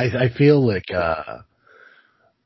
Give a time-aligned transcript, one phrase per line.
[0.00, 1.42] I I feel like uh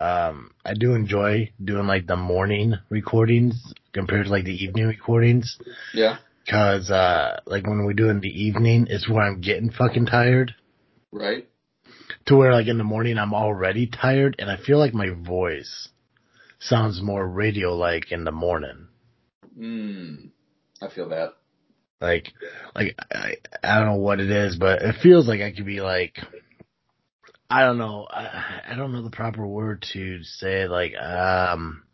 [0.00, 3.54] um I do enjoy doing like the morning recordings
[3.92, 5.58] compared to like the evening recordings.
[5.92, 6.18] Yeah.
[6.48, 10.54] Cause uh like when we do in the evening, it's where I'm getting fucking tired.
[11.12, 11.48] Right.
[12.26, 15.88] To where like in the morning I'm already tired and I feel like my voice
[16.58, 18.88] sounds more radio like in the morning.
[19.56, 20.30] Mm.
[20.82, 21.34] I feel that.
[22.00, 22.32] Like,
[22.74, 25.80] like I, I don't know what it is, but it feels like I could be
[25.80, 26.18] like,
[27.54, 30.66] I don't know, I, I don't know the proper word to say.
[30.66, 31.84] Like, um,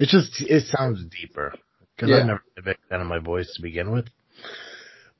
[0.00, 1.52] it's just it sounds deeper
[1.94, 2.16] because Yeah.
[2.20, 4.06] I've never been a big fan of my voice to begin with.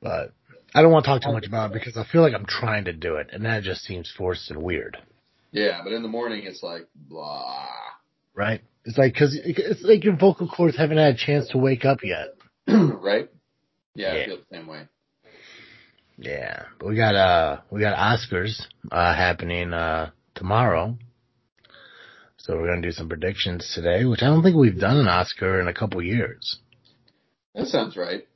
[0.01, 0.33] But
[0.75, 2.85] I don't want to talk too much about it because I feel like I'm trying
[2.87, 4.97] to do it, and that just seems forced and weird,
[5.53, 7.67] Yeah, but in the morning it's like blah.
[8.35, 8.63] right?
[8.87, 11.99] It's like because it's like your vocal cords haven't had a chance to wake up
[12.03, 12.29] yet.
[12.69, 13.29] right?
[13.95, 14.23] Yeah, Yeah.
[14.23, 14.83] I feel the same way.
[16.19, 20.97] Yeah, we got uh we got Oscars uh happening uh tomorrow.
[22.39, 25.61] So we're gonna do some predictions today, which I don't think we've done an Oscar
[25.61, 26.59] in a couple years.
[27.55, 28.27] That sounds right.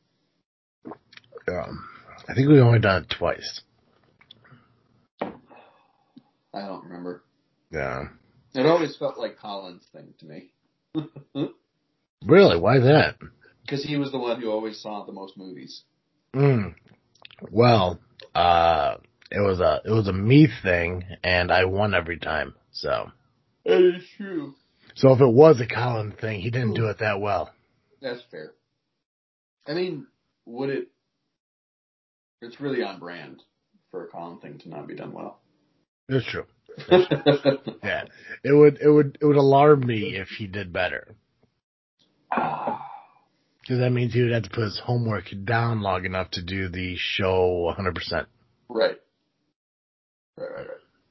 [1.48, 1.84] Um,
[2.28, 3.62] I think we've only done it twice.
[5.20, 7.22] I don't remember.
[7.70, 8.04] Yeah,
[8.54, 10.50] It always felt like Colin's thing to me.
[12.26, 12.58] really?
[12.60, 13.16] Why that?
[13.62, 15.82] Because he was the one who always saw the most movies.
[16.34, 16.74] Mm.
[17.50, 17.98] Well,
[18.34, 18.96] uh,
[19.30, 22.54] it was a it was a me thing, and I won every time.
[22.72, 23.10] So,
[23.64, 24.54] That is true.
[24.94, 27.50] so if it was a Colin thing, he didn't do it that well.
[28.00, 28.52] That's fair.
[29.66, 30.06] I mean,
[30.46, 30.88] would it?
[32.40, 33.42] It's really on brand
[33.90, 35.40] for a Colin thing to not be done well.
[36.08, 36.44] It's true.
[37.84, 38.04] Yeah,
[38.44, 41.16] it would it would it would alarm me if he did better.
[43.62, 46.68] Because that means he would have to put his homework down long enough to do
[46.68, 48.26] the show 100%.
[48.68, 48.98] right.
[50.36, 50.66] Right, right, right.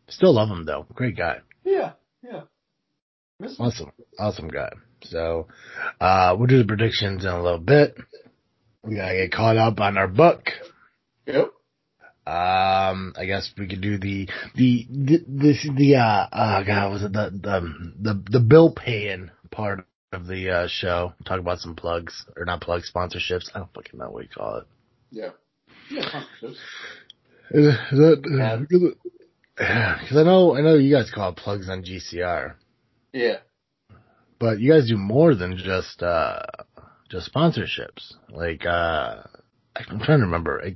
[0.09, 0.85] Still love him though.
[0.93, 1.37] Great guy.
[1.63, 2.41] Yeah, yeah.
[3.59, 3.91] Awesome.
[4.19, 4.71] Awesome guy.
[5.03, 5.47] So,
[5.99, 7.97] uh, we'll do the predictions in a little bit.
[8.83, 10.49] We gotta get caught up on our book.
[11.27, 11.51] Yep.
[12.27, 17.03] Um, I guess we could do the, the, the, this, the, uh, uh, God, was
[17.03, 21.13] it the, the, the, the bill paying part of the, uh, show?
[21.25, 23.49] Talk about some plugs, or not plugs, sponsorships.
[23.53, 24.67] I don't fucking know what you call it.
[25.11, 25.29] Yeah.
[25.89, 26.55] Yeah, sponsorships.
[27.53, 28.67] Is, is that,
[29.57, 32.53] because I know, I know you guys call it plugs on GCR,
[33.13, 33.37] Yeah.
[34.39, 36.43] but you guys do more than just, uh,
[37.09, 38.13] just sponsorships.
[38.29, 39.23] Like, uh,
[39.75, 40.61] I'm trying to remember.
[40.63, 40.75] I,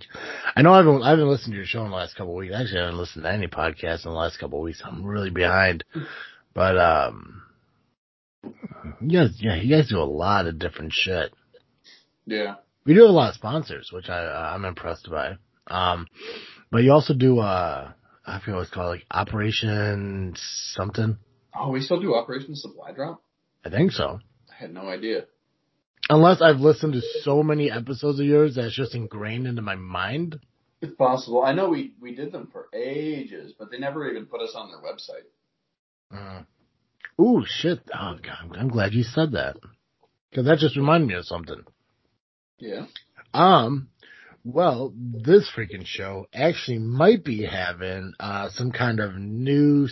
[0.58, 2.38] I know I haven't, I haven't listened to your show in the last couple of
[2.40, 2.54] weeks.
[2.54, 4.82] Actually, I haven't listened to any podcasts in the last couple of weeks.
[4.86, 5.84] I'm really behind,
[6.54, 7.42] but, um,
[9.02, 11.34] you guys, yeah, you guys do a lot of different shit.
[12.26, 12.56] Yeah.
[12.86, 15.38] We do a lot of sponsors, which I, uh, I'm impressed by.
[15.68, 16.08] Um,
[16.72, 17.92] but you also do, uh,
[18.26, 21.18] I forget what it's called, like Operation something.
[21.58, 23.22] Oh, we still do Operation Supply Drop?
[23.64, 24.20] I think so.
[24.52, 25.26] I had no idea.
[26.10, 29.76] Unless I've listened to so many episodes of yours that it's just ingrained into my
[29.76, 30.40] mind.
[30.82, 31.44] It's possible.
[31.44, 34.70] I know we, we did them for ages, but they never even put us on
[34.70, 35.26] their website.
[36.14, 36.44] Uh,
[37.20, 37.80] ooh, shit.
[37.94, 39.58] Oh, God, I'm, glad you said that.
[40.34, 41.64] Cause that just reminded me of something.
[42.58, 42.88] Yeah.
[43.34, 43.90] Um,
[44.44, 49.88] well, this freaking show actually might be having, uh, some kind of new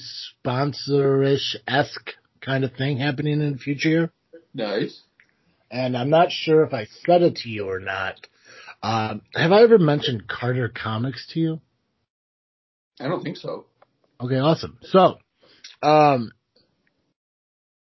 [0.45, 4.12] sponsorish-esque kind of thing happening in the future.
[4.53, 5.01] Nice.
[5.72, 8.16] And I'm not sure if I said it to you or not.
[8.83, 11.62] Um, have I ever mentioned Carter Comics to you?
[13.00, 13.66] I don't think so.
[14.19, 14.78] Okay, awesome.
[14.83, 15.17] So,
[15.81, 16.31] um,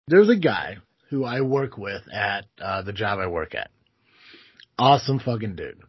[0.08, 0.78] there's a guy
[1.10, 3.70] who I work with at uh, the job I work at.
[4.78, 5.80] Awesome fucking dude.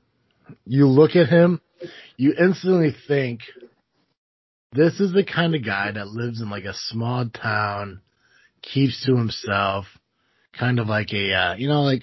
[0.67, 1.61] You look at him,
[2.17, 3.41] you instantly think
[4.73, 8.03] this is the kind of guy that lives in like a small town,
[8.61, 9.87] keeps to himself,
[10.59, 12.03] kind of like a uh, you know like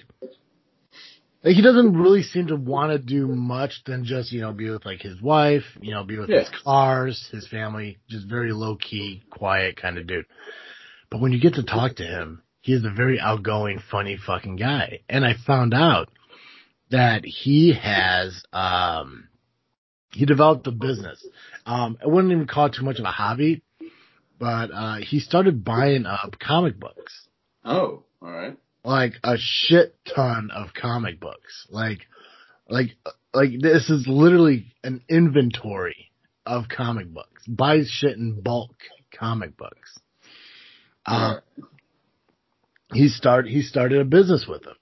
[1.44, 4.70] like he doesn't really seem to want to do much than just you know be
[4.70, 8.76] with like his wife, you know, be with his cars, his family, just very low
[8.76, 10.26] key, quiet kind of dude.
[11.12, 14.56] But when you get to talk to him, he is a very outgoing, funny fucking
[14.56, 15.02] guy.
[15.10, 16.10] And I found out
[16.90, 19.28] that he has um
[20.14, 21.24] he developed a business.
[21.66, 23.62] Um I wouldn't even call it too much of a hobby,
[24.40, 27.28] but uh he started buying up comic books
[27.64, 28.58] Oh, all right.
[28.84, 31.68] like a shit ton of comic books.
[31.70, 32.00] Like,
[32.70, 32.96] like,
[33.34, 36.12] like this is literally an inventory
[36.46, 37.46] of comic books.
[37.48, 38.76] Buys shit in bulk
[39.18, 40.00] comic books.
[41.06, 41.38] Uh,
[42.94, 44.76] he start he started a business with him.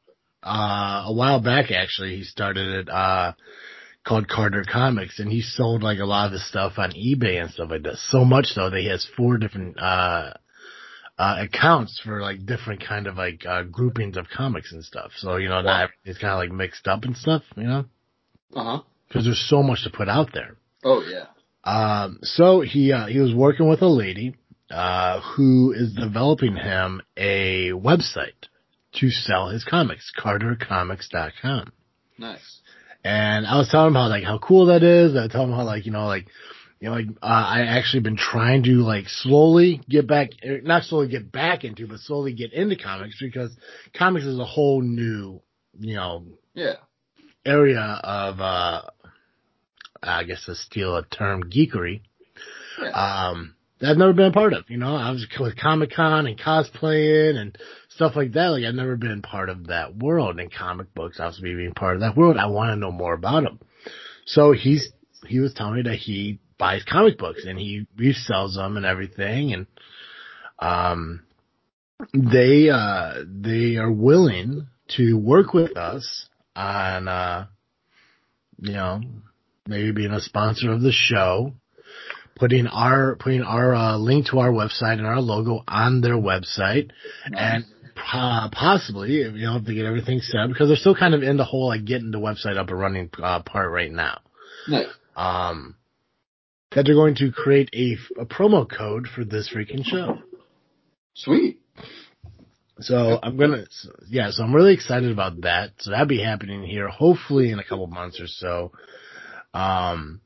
[0.44, 3.34] Uh, a while back actually, he started it, uh,
[4.06, 7.52] called Carter Comics, and he sold like a lot of his stuff on eBay and
[7.52, 7.98] stuff like that.
[7.98, 10.34] So much so that he has four different uh,
[11.18, 15.12] uh, accounts for like different kind of like uh, groupings of comics and stuff.
[15.18, 17.86] So you know that it's kind of like mixed up and stuff, you know,
[18.56, 18.82] Uh huh.
[19.08, 20.56] because there's so much to put out there.
[20.84, 21.26] Oh yeah.
[21.66, 24.36] Um, so he uh, he was working with a lady
[24.72, 28.48] uh, who is developing him a website
[28.94, 31.72] to sell his comics, CarterComics.com.
[32.18, 32.60] Nice.
[33.04, 35.16] And I was telling him how like how cool that is.
[35.16, 36.28] I told him how like you know like
[36.82, 40.84] you know like uh, I actually been trying to like slowly get back, er, not
[40.84, 43.56] slowly get back into, but slowly get into comics because
[43.98, 45.42] comics is a whole new
[45.80, 46.74] you know Yeah.
[47.46, 48.82] area of uh
[50.04, 52.02] I guess to steal a term geekery
[52.82, 52.90] Yeah.
[53.30, 54.70] um, that I've never been a part of.
[54.70, 57.58] You know, I was with Comic Con and cosplaying and
[57.90, 58.48] stuff like that.
[58.48, 62.02] Like I've never been part of that world and comic books, obviously being part of
[62.02, 62.38] that world.
[62.38, 63.60] I want to know more about them.
[64.26, 64.90] So he's,
[65.28, 69.54] he was telling me that he buys comic books and he resells them and everything.
[69.54, 69.68] And,
[70.60, 71.24] um,
[72.14, 74.68] they, uh, they are willing
[74.98, 77.48] to work with us on, uh,
[78.62, 79.02] you know,
[79.68, 81.54] maybe being a sponsor of the show
[82.40, 86.92] putting our putting our uh, link to our website and our logo on their website,
[87.26, 87.66] and
[88.14, 91.22] uh, possibly you know if they get everything set up because they're still kind of
[91.22, 94.20] in the whole like getting the website up and running uh, part right now.
[94.68, 94.88] nice.
[95.16, 95.76] Um,
[96.72, 100.20] that they're going to create a, a promo code for this freaking show.
[101.16, 101.60] Sweet.
[102.82, 103.66] So I'm gonna,
[104.08, 104.30] yeah.
[104.32, 105.72] So I'm really excited about that.
[105.80, 108.72] So that'll be happening here, hopefully in a couple months or so.
[109.54, 110.22] Um,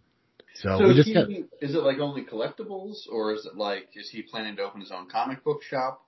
[0.64, 1.28] so, So we is, just he, got.
[1.62, 4.92] is it like only collectibles, or is it like is he planning to open his
[4.92, 6.02] own comic book shop?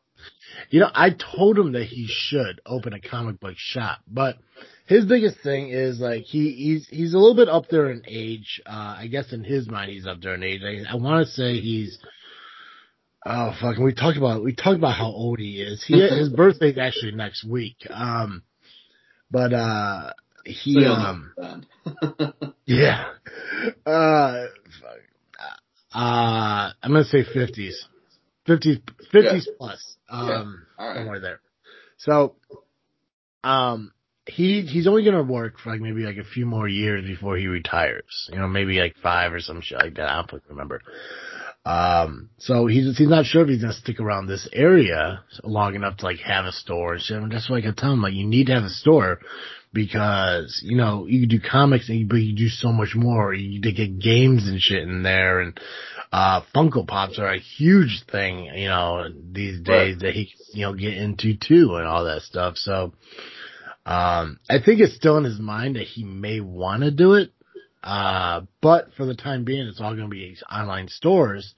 [0.70, 4.38] You know, I told him that he should open a comic book shop, but
[4.86, 8.62] his biggest thing is like he he's he's a little bit up there in age.
[8.66, 10.62] Uh, I guess in his mind he's up there in age.
[10.64, 12.00] I, I want to say he's.
[13.26, 13.78] Oh fuck!
[13.78, 15.84] We talked about we talked about how old he is.
[15.86, 17.76] He his birthday's actually next week.
[17.90, 18.44] Um,
[19.30, 20.14] but uh,
[20.46, 21.34] he you'll um
[22.66, 23.10] yeah.
[23.86, 24.46] Uh,
[24.82, 25.00] fuck.
[25.94, 27.88] uh, I'm gonna say fifties,
[28.48, 28.82] 50s,
[29.14, 29.98] 50s plus.
[30.10, 30.98] Um, All right.
[30.98, 31.40] somewhere there.
[31.98, 32.36] So,
[33.44, 33.92] um,
[34.28, 37.48] he he's only gonna work for like maybe like a few more years before he
[37.48, 38.30] retires.
[38.32, 40.10] You know, maybe like five or some shit like that.
[40.10, 40.82] I don't remember.
[41.66, 45.98] Um, so he's he's not sure if he's gonna stick around this area long enough
[45.98, 47.18] to like have a store and shit.
[47.18, 49.20] And that's why I tell him like you need to have a store
[49.76, 53.34] because you know you can do comics and you, but you do so much more.
[53.34, 55.60] You get games and shit in there, and
[56.12, 60.00] uh, Funko Pops are a huge thing, you know, these days Right.
[60.00, 62.56] that he you know get into too and all that stuff.
[62.56, 62.94] So,
[63.86, 67.32] um, I think it's still in his mind that he may want to do it,
[67.84, 71.54] uh, but for the time being, it's all going to be online stores.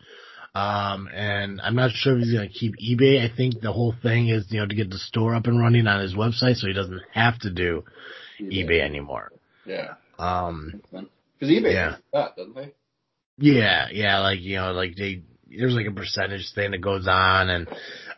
[0.57, 3.23] Um, and I'm not sure if he's going to keep eBay.
[3.23, 5.85] I think the whole thing is, you know, to get the store up and running
[5.85, 7.83] on his website so he doesn't have to do
[8.41, 9.31] eBay anymore.
[9.65, 9.95] Yeah.
[10.17, 11.89] Um, Because eBay Yeah.
[11.91, 12.73] does that, doesn't they?
[13.37, 17.49] yeah, yeah, like, you know, like they, there's like a percentage thing that goes on
[17.51, 17.67] and,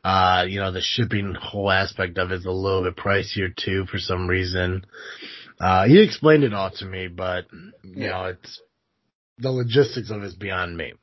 [0.05, 3.85] uh, you know, the shipping whole aspect of it is a little bit pricier too
[3.91, 4.85] for some reason.
[5.59, 7.47] Uh, he explained it all to me, but,
[7.83, 8.09] you Yeah.
[8.11, 8.61] know, it's,
[9.39, 10.93] the logistics of it's beyond me.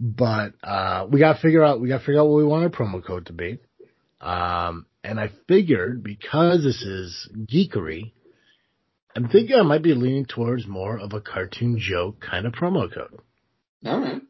[0.00, 3.04] But, uh, we gotta figure out, we gotta figure out what we want our promo
[3.04, 3.58] code to be.
[4.20, 8.12] Um, and I figured because this is geekery,
[9.14, 12.92] I'm thinking I might be leaning towards more of a cartoon joke kind of promo
[12.92, 13.20] code.
[13.84, 14.22] All right.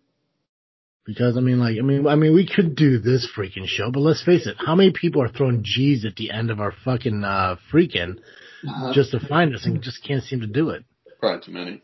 [1.07, 4.01] Because I mean, like, I mean, I mean, we could do this freaking show, but
[4.01, 7.25] let's face it, how many people are throwing G's at the end of our fucking
[7.25, 8.19] uh freaking
[8.67, 8.93] Uh-huh.
[8.93, 10.85] just to find us and just can't seem to do it?
[11.21, 11.83] Probably too many.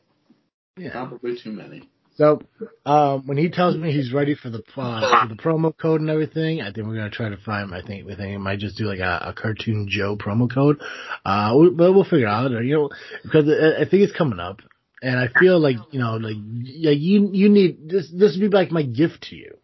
[0.76, 0.92] Yeah.
[0.92, 1.88] Probably too many.
[2.16, 2.40] So,
[2.86, 6.08] um, when he tells me he's ready for the uh, for the promo code and
[6.08, 7.74] everything, I think we're gonna try to find.
[7.74, 10.80] I think we think it might just do like a, a cartoon Joe promo code.
[11.26, 12.52] Uh, we, but we'll figure out.
[12.52, 12.90] Or, you know,
[13.22, 14.60] because I, I think it's coming up,
[15.02, 18.10] and I feel like you know, like you you need this.
[18.10, 19.58] This would be like my gift to you.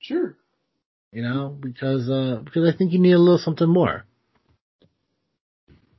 [0.00, 0.34] Sure.
[1.12, 4.06] You know, because uh, because I think you need a little something more.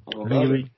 [0.08, 0.70] I think it?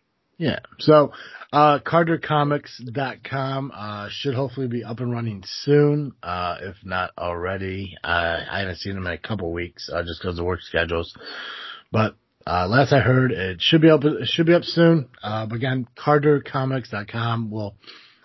[0.42, 0.60] Yeah.
[0.80, 1.14] So,
[1.54, 7.96] uh, CarterComics.com, uh, should hopefully be up and running soon, uh, if not already.
[8.04, 11.16] Uh, I haven't seen them in a couple weeks, uh, just because of work schedules.
[11.92, 12.16] But,
[12.48, 15.10] uh, last I heard, it should be up, it should be up soon.
[15.22, 17.76] Uh, but again, CarterComics.com will,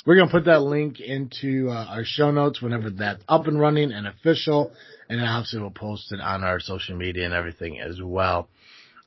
[0.06, 3.60] we're going to put that link into, uh, our show notes whenever that's up and
[3.60, 4.72] running and official.
[5.10, 8.48] And obviously we'll post it on our social media and everything as well.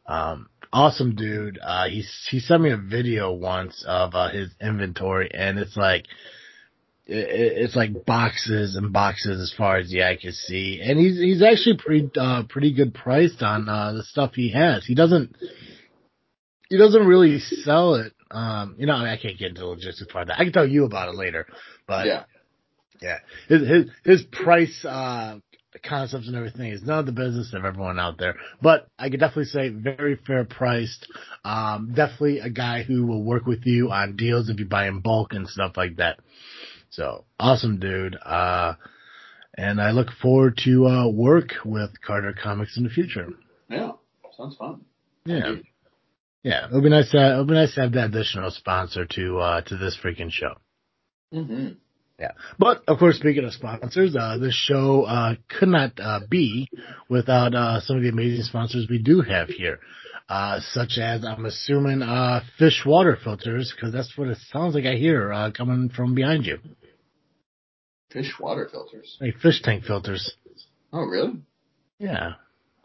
[0.06, 1.60] Um, awesome dude.
[1.62, 6.06] Uh, he he sent me a video once of uh, his inventory, and it's like
[7.06, 7.28] it,
[7.66, 11.42] it's like boxes and boxes as far as the eye can see, and he's he's
[11.42, 14.86] actually pretty uh, pretty good priced on uh, the stuff he has.
[14.86, 15.36] He doesn't
[16.70, 18.14] he doesn't really sell it.
[18.32, 20.40] Um, you know, I, mean, I can't get into the logistics part of that.
[20.40, 21.48] I can tell you about it later,
[21.88, 22.24] but Yeah.
[23.02, 25.40] yeah, his his his price uh
[25.84, 28.36] concepts and everything is none of the business of everyone out there.
[28.62, 31.08] But I could definitely say very fair priced.
[31.46, 35.02] Um, definitely a guy who will work with you on deals if you buy in
[35.02, 36.20] bulk and stuff like that.
[36.90, 38.16] So awesome dude.
[38.16, 38.74] Uh,
[39.56, 43.30] and I look forward to uh, work with Carter Comics in the future.
[43.70, 43.92] Yeah.
[44.36, 44.82] Sounds fun.
[45.26, 45.56] Yeah.
[46.44, 49.62] Yeah, it'll be nice to it'll be nice to have that additional sponsor to uh
[49.62, 50.56] to this freaking show.
[51.34, 51.74] Mm-hmm.
[52.20, 52.32] Yeah.
[52.58, 56.70] But of course, speaking of sponsors, uh, this show uh, could not uh, be
[57.10, 59.80] without uh, some of the amazing sponsors we do have here,
[60.28, 64.86] uh, such as I'm assuming uh, fish water filters, because that's what it sounds like
[64.86, 66.60] I hear uh, coming from behind you,
[68.12, 69.18] Fish water filters.
[69.22, 70.34] like fish tank filters.
[70.92, 71.34] Oh, really?
[72.00, 72.34] Yeah,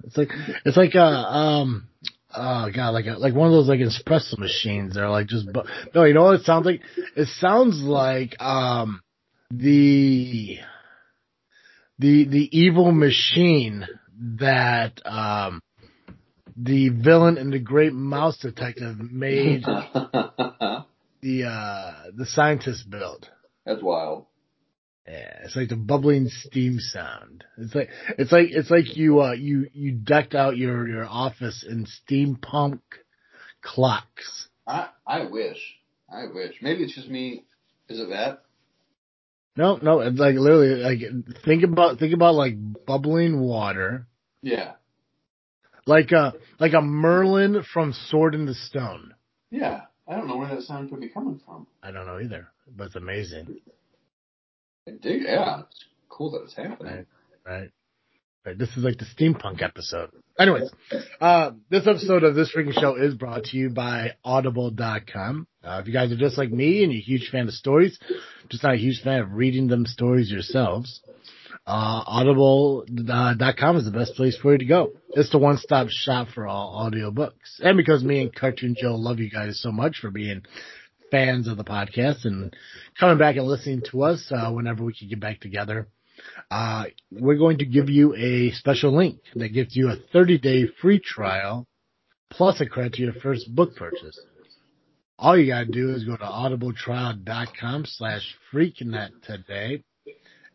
[0.04, 0.28] it's like
[0.64, 1.88] it's like uh um.
[2.36, 4.94] Oh god, like a, like one of those like espresso machines.
[4.94, 5.62] They're like just bu-
[5.94, 6.04] no.
[6.04, 6.82] You know what it sounds like?
[7.16, 9.00] It sounds like um
[9.50, 10.58] the
[11.98, 13.86] the the evil machine
[14.38, 15.60] that um
[16.56, 19.62] the villain in the Great Mouse Detective made
[21.22, 23.28] the uh the scientist build.
[23.64, 24.26] That's wild.
[25.06, 27.44] Yeah, it's like the bubbling steam sound.
[27.58, 31.64] It's like it's like it's like you uh you you decked out your your office
[31.68, 32.80] in steampunk
[33.60, 34.48] clocks.
[34.66, 35.58] I I wish.
[36.10, 36.56] I wish.
[36.62, 37.44] Maybe it's just me.
[37.88, 38.44] Is it that?
[39.56, 40.98] No, no, it's like literally like
[41.44, 42.54] think about think about like
[42.86, 44.06] bubbling water,
[44.42, 44.72] Yeah.
[45.86, 49.14] like a like a Merlin from Sword in the Stone.
[49.50, 49.82] Yeah.
[50.08, 51.66] I don't know where that sound could be coming from.
[51.82, 53.60] I don't know either, but it's amazing,
[54.88, 55.22] I dig.
[55.22, 55.60] Yeah.
[55.60, 56.92] It's cool that it's happening.
[56.92, 57.06] Right.
[57.46, 57.70] right?
[58.44, 58.58] Right.
[58.58, 60.10] This is like the steampunk episode.
[60.36, 60.70] Anyways,
[61.20, 65.46] uh, this episode of this freaking show is brought to you by Audible.com.
[65.62, 67.98] Uh, if you guys are just like me and you're a huge fan of stories,
[68.48, 71.02] just not a huge fan of reading them stories yourselves,
[71.68, 74.92] uh, Audible.com is the best place for you to go.
[75.10, 77.60] It's the one-stop shop for all audiobooks.
[77.60, 80.42] And because me and Cartoon Joe love you guys so much for being
[81.12, 82.52] fans of the podcast and
[82.98, 85.86] coming back and listening to us, uh, whenever we can get back together,
[86.50, 90.66] uh, we're going to give you a special link that gives you a 30 day
[90.80, 91.66] free trial
[92.30, 94.20] plus a credit to your first book purchase.
[95.18, 99.84] All you gotta do is go to audibletrial.com slash freaknet today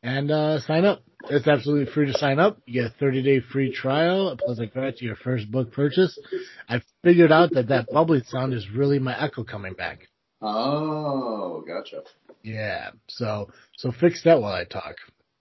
[0.03, 1.01] and, uh, sign up.
[1.29, 2.59] It's absolutely free to sign up.
[2.65, 6.17] You get a 30 day free trial plus a credit to your first book purchase.
[6.67, 10.07] I figured out that that bubbly sound is really my echo coming back.
[10.41, 12.03] Oh, gotcha.
[12.43, 12.91] Yeah.
[13.07, 14.95] So, so fix that while I talk.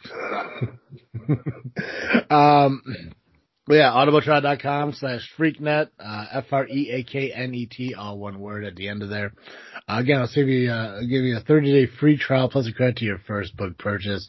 [2.31, 2.83] um,
[3.77, 9.33] yeah, audibletrial.com slash freaknet, uh, F-R-E-A-K-N-E-T, all one word at the end of there.
[9.87, 12.73] Uh, again, I'll save you, uh, give you a 30 day free trial plus a
[12.73, 14.27] credit to your first book purchase.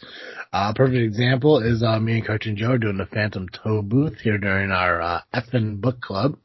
[0.52, 4.72] Uh, perfect example is, uh, me and Cartoon Joe doing the Phantom Tollbooth here during
[4.72, 6.38] our, uh, effing book club.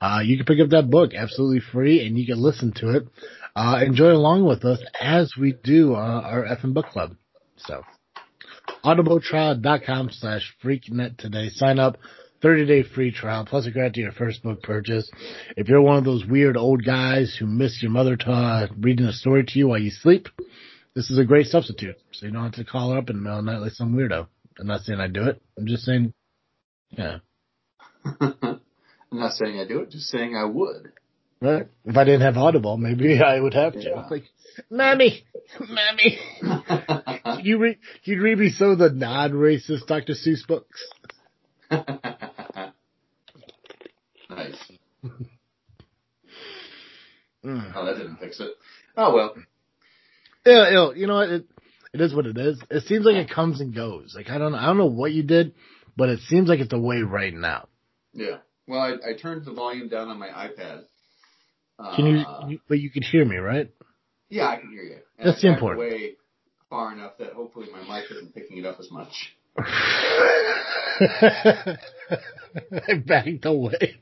[0.00, 3.08] Uh, you can pick up that book absolutely free and you can listen to it,
[3.56, 7.16] uh, enjoy along with us as we do, uh, our effing book club.
[7.56, 7.82] So
[8.96, 11.48] audibletrial.com slash freaknet today.
[11.50, 11.98] Sign up.
[12.40, 15.10] 30 day free trial plus a grant to your first book purchase.
[15.56, 19.12] If you're one of those weird old guys who miss your mother ta- reading a
[19.12, 20.28] story to you while you sleep,
[20.94, 21.96] this is a great substitute.
[22.12, 23.72] So you don't have to call her up in the middle of the night like
[23.72, 24.28] some weirdo.
[24.60, 25.42] I'm not saying I do it.
[25.58, 26.12] I'm just saying,
[26.90, 27.18] yeah.
[28.20, 28.60] I'm
[29.10, 30.92] not saying I do it, just saying I would.
[31.40, 31.68] Right?
[31.84, 34.06] If I didn't have Audible, maybe I would have to.
[34.10, 34.24] Like,
[34.70, 35.24] mommy,
[35.60, 40.14] mommy, can you read, can you read me some of the non-racist Dr.
[40.14, 40.80] Seuss books?
[41.70, 41.82] nice.
[47.44, 47.72] Mm.
[47.74, 48.50] Oh, that didn't fix it.
[48.96, 49.34] Oh well.
[50.44, 51.28] Yeah, you know, you know what?
[51.30, 51.46] It,
[51.92, 52.60] it is what it is.
[52.70, 54.14] It seems like it comes and goes.
[54.16, 55.54] Like I don't, I don't know what you did,
[55.96, 57.68] but it seems like it's away way right now.
[58.12, 58.38] Yeah.
[58.66, 60.84] Well, I, I turned the volume down on my iPad.
[61.96, 62.58] Can you, Uh, you?
[62.68, 63.70] But you can hear me, right?
[64.28, 64.98] Yeah, I can hear you.
[65.18, 65.90] And That's I backed important.
[65.90, 66.12] Way
[66.68, 69.34] far enough that hopefully my mic isn't picking it up as much.
[69.58, 71.76] I
[73.06, 73.96] backed away.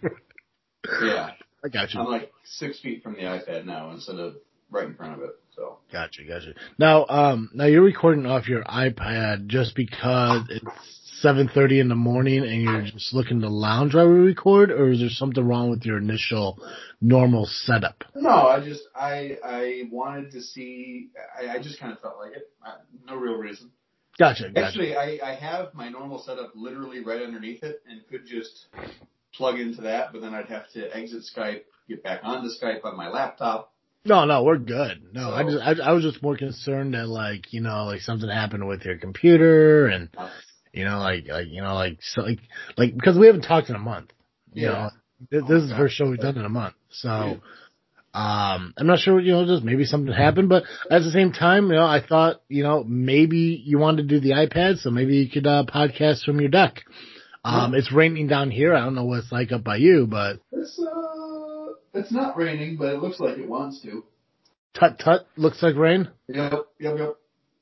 [1.02, 1.30] Yeah.
[1.64, 2.00] I got you.
[2.00, 4.36] I'm like six feet from the iPad now instead of
[4.70, 5.36] right in front of it.
[5.54, 6.52] So Gotcha, gotcha.
[6.78, 12.42] Now, um, now you're recording off your iPad just because it's 7.30 in the morning
[12.44, 15.84] and you're just looking to lounge while we record or is there something wrong with
[15.84, 16.58] your initial
[17.00, 18.04] normal setup?
[18.14, 21.08] No, I just I I wanted to see.
[21.40, 22.50] I, I just kind of felt like it.
[22.62, 22.74] I,
[23.06, 23.70] no real reason.
[24.18, 24.66] Gotcha, gotcha.
[24.66, 28.66] Actually, I I have my normal setup literally right underneath it, and could just
[29.34, 30.12] plug into that.
[30.12, 33.72] But then I'd have to exit Skype, get back onto Skype on my laptop.
[34.06, 35.02] No, no, we're good.
[35.12, 38.28] No, I just, I, I was just more concerned that like, you know, like something
[38.28, 40.28] happened with your computer and, Uh,
[40.76, 42.38] you know, like, like, you know, like, so like,
[42.76, 44.12] like, because we haven't talked in a month,
[44.52, 44.72] you Yeah.
[44.72, 44.90] know,
[45.30, 46.74] this, Oh this my is the first show we've done in a month.
[46.90, 47.08] So,
[48.14, 48.54] Yeah.
[48.54, 51.32] um, I'm not sure, what you know, just maybe something happened, but at the same
[51.32, 54.90] time, you know, I thought, you know, maybe you wanted to do the iPad, so
[54.90, 56.82] maybe you could, uh, podcast from your deck.
[57.44, 58.74] Um, it's raining down here.
[58.74, 62.76] I don't know what it's like up by you, but It's uh, it's not raining,
[62.76, 64.02] but it looks like it wants to.
[64.74, 66.08] tut tut looks like rain.
[66.26, 67.16] Yep, yep, yep.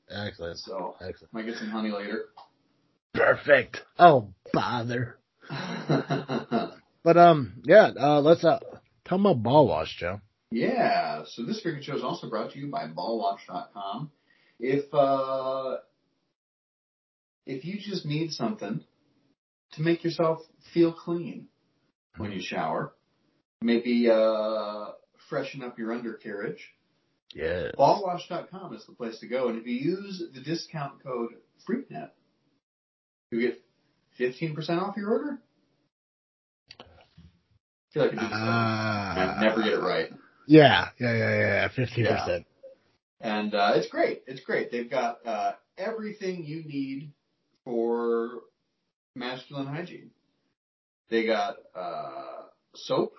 [0.09, 0.57] Excellent.
[0.57, 1.31] So Excellent.
[1.33, 2.25] might get some honey later.
[3.15, 3.81] Perfect.
[3.97, 5.17] Oh, bother.
[7.03, 7.91] But um, yeah.
[7.99, 8.59] Uh, let's uh,
[9.05, 10.21] tell them about ball wash, Joe.
[10.51, 14.11] Yeah, so this freaking show is also brought to you by ballwash.com.
[14.59, 15.77] If uh
[17.45, 18.81] if you just need something
[19.73, 20.39] to make yourself
[20.73, 21.47] feel clean
[22.17, 22.93] when you shower,
[23.61, 24.85] maybe uh
[25.29, 26.71] freshen up your undercarriage,
[27.33, 27.71] Yeah.
[27.77, 29.49] ballwash.com is the place to go.
[29.49, 31.31] And if you use the discount code
[31.67, 32.11] FreakNet,
[33.39, 33.61] you get
[34.19, 35.39] 15% off your order.
[36.79, 36.83] I
[37.93, 38.41] feel like I do this every-
[39.19, 40.09] I never get it right.
[40.47, 41.67] Yeah, yeah, yeah, yeah.
[41.69, 42.45] Fifteen percent.
[43.21, 44.23] And uh, it's great.
[44.27, 44.71] It's great.
[44.71, 47.11] They've got uh, everything you need
[47.63, 48.41] for
[49.15, 50.11] masculine hygiene.
[51.09, 52.43] They got uh,
[52.75, 53.13] soap.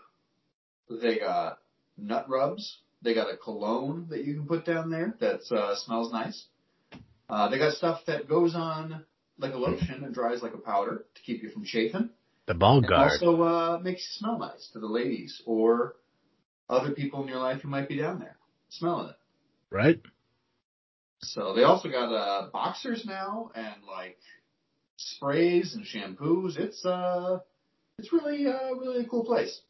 [0.89, 1.59] They got
[1.99, 2.79] nut rubs.
[3.03, 6.47] They got a cologne that you can put down there that uh, smells nice.
[7.29, 9.05] Uh, they got stuff that goes on
[9.39, 12.11] like a lotion and dries like a powder to keep you from chafing.
[12.47, 13.11] The ball And guard.
[13.13, 15.97] also uh, makes you smell nice to the ladies or
[16.69, 18.37] other people in your life who might be down there
[18.69, 19.17] smelling it.
[19.71, 20.01] right?
[21.23, 24.19] So they also got uh, boxers now and like
[24.97, 26.57] sprays and shampoos.
[26.59, 27.39] It's uh,
[27.99, 29.61] it's really uh, really a cool place.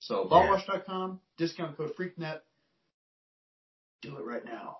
[0.00, 2.40] So ballwash.com, discount code FreakNet.
[4.02, 4.78] Do it right now.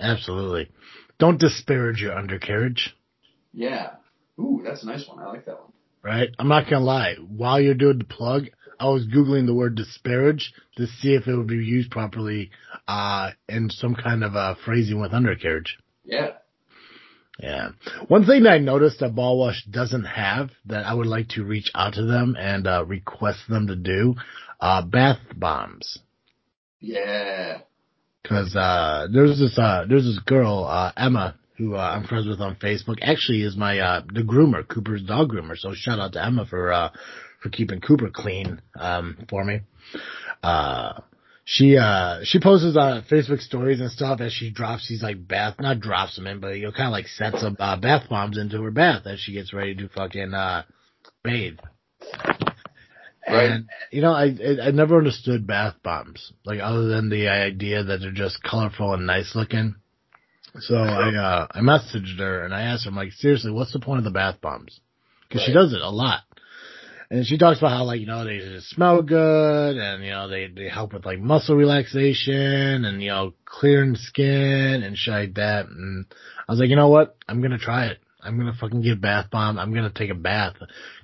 [0.00, 0.70] Absolutely.
[1.18, 2.94] Don't disparage your undercarriage.
[3.52, 3.90] Yeah.
[4.38, 5.18] Ooh, that's a nice one.
[5.18, 5.72] I like that one.
[6.02, 6.28] Right?
[6.38, 7.14] I'm not gonna lie.
[7.14, 8.44] While you're doing the plug,
[8.78, 12.50] I was googling the word disparage to see if it would be used properly
[12.86, 15.76] uh in some kind of uh phrasing with undercarriage.
[16.04, 16.32] Yeah.
[17.40, 17.70] Yeah.
[18.08, 21.44] One thing that I noticed that Ball Wash doesn't have that I would like to
[21.44, 24.16] reach out to them and uh, request them to do,
[24.60, 25.98] uh, bath bombs.
[26.80, 27.58] Yeah.
[28.26, 32.40] Cause, uh, there's this, uh, there's this girl, uh, Emma, who, uh, I'm friends with
[32.40, 35.56] on Facebook, actually is my, uh, the groomer, Cooper's dog groomer.
[35.56, 36.90] So shout out to Emma for, uh,
[37.42, 39.60] for keeping Cooper clean, um, for me.
[40.42, 41.00] Uh,
[41.44, 45.56] she, uh, she posts uh, Facebook stories and stuff as she drops these like bath,
[45.58, 48.38] not drops them in, but you know, kind of like sets up, uh, bath bombs
[48.38, 50.62] into her bath as she gets ready to fucking, uh,
[51.24, 51.58] bathe.
[53.26, 53.50] Right.
[53.50, 57.82] And, you know, I, I, I never understood bath bombs, like other than the idea
[57.82, 59.74] that they're just colorful and nice looking.
[60.60, 63.80] So I, uh, I messaged her and I asked her, I'm like, seriously, what's the
[63.80, 64.80] point of the bath bombs?
[65.30, 66.22] Cause she does it a lot.
[67.10, 70.28] And she talks about how like, you know, they just smell good and, you know,
[70.28, 75.34] they, they help with like muscle relaxation and, you know, clearing skin and shit like
[75.34, 75.66] that.
[75.66, 76.06] And
[76.46, 77.16] I was like, you know what?
[77.28, 77.98] I'm going to try it.
[78.20, 79.58] I'm going to fucking get a bath bomb.
[79.58, 80.56] I'm going to take a bath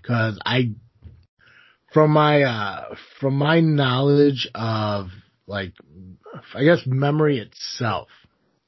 [0.06, 0.72] cause I,
[1.92, 5.08] from my, uh, from my knowledge of
[5.46, 5.72] like,
[6.54, 8.08] I guess memory itself,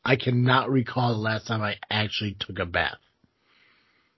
[0.07, 2.99] I cannot recall the last time I actually took a bath.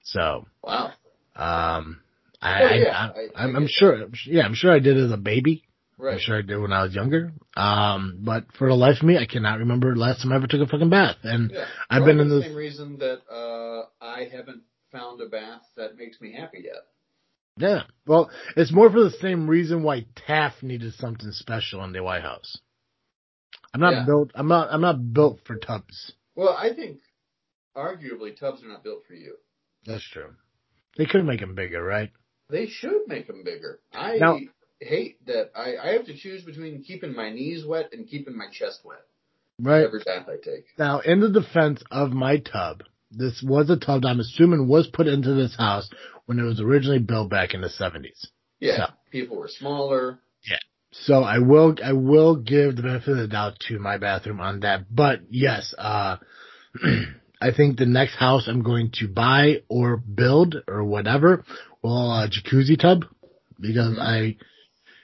[0.03, 0.93] So, Wow.
[1.35, 2.01] um,
[2.43, 3.11] I, Oh, yeah.
[3.35, 5.65] I, am sure, yeah, I'm sure I did as a baby.
[5.97, 6.15] Right.
[6.15, 7.33] I'm sure I did when I was younger.
[7.57, 10.47] Um, but for the life of me, I cannot remember the last time I ever
[10.47, 11.17] took a fucking bath.
[11.25, 11.65] And Yeah.
[11.91, 15.97] I've Probably been in the same reason that uh, I haven't found a bath that
[15.97, 16.85] makes me happy yet.
[17.57, 17.83] yeah.
[18.07, 22.23] Well, it's more for the same reason why Taft needed something special in the White
[22.23, 22.59] House.
[23.75, 24.05] I'm not Yeah.
[24.07, 26.13] built, I'm not, I'm not built for tubs.
[26.35, 27.01] Well, I think
[27.77, 29.35] arguably tubs are not built for you.
[29.85, 30.35] That's true.
[30.97, 32.11] They could make them bigger, right?
[32.51, 33.81] They should make them bigger.
[33.93, 34.39] I Now-
[34.81, 38.47] hate that I, I have to choose between keeping my knees wet and keeping my
[38.53, 39.05] chest wet
[39.61, 39.83] Right.
[39.85, 40.67] every bath I take.
[40.79, 44.87] Now, in the defense of my tub, this was a tub that I'm assuming was
[44.87, 45.91] put into this house
[46.27, 48.29] when it was originally built back in the 70s.
[48.61, 50.21] Yeah, So- people were smaller.
[50.91, 54.61] So I will, I will give the benefit of the doubt to my bathroom on
[54.61, 54.87] that.
[54.95, 56.17] But yes, uh,
[57.41, 61.45] I think the next house I'm going to buy or build or whatever
[61.83, 63.05] will a jacuzzi tub
[63.61, 64.01] because Mhm.
[64.01, 64.37] I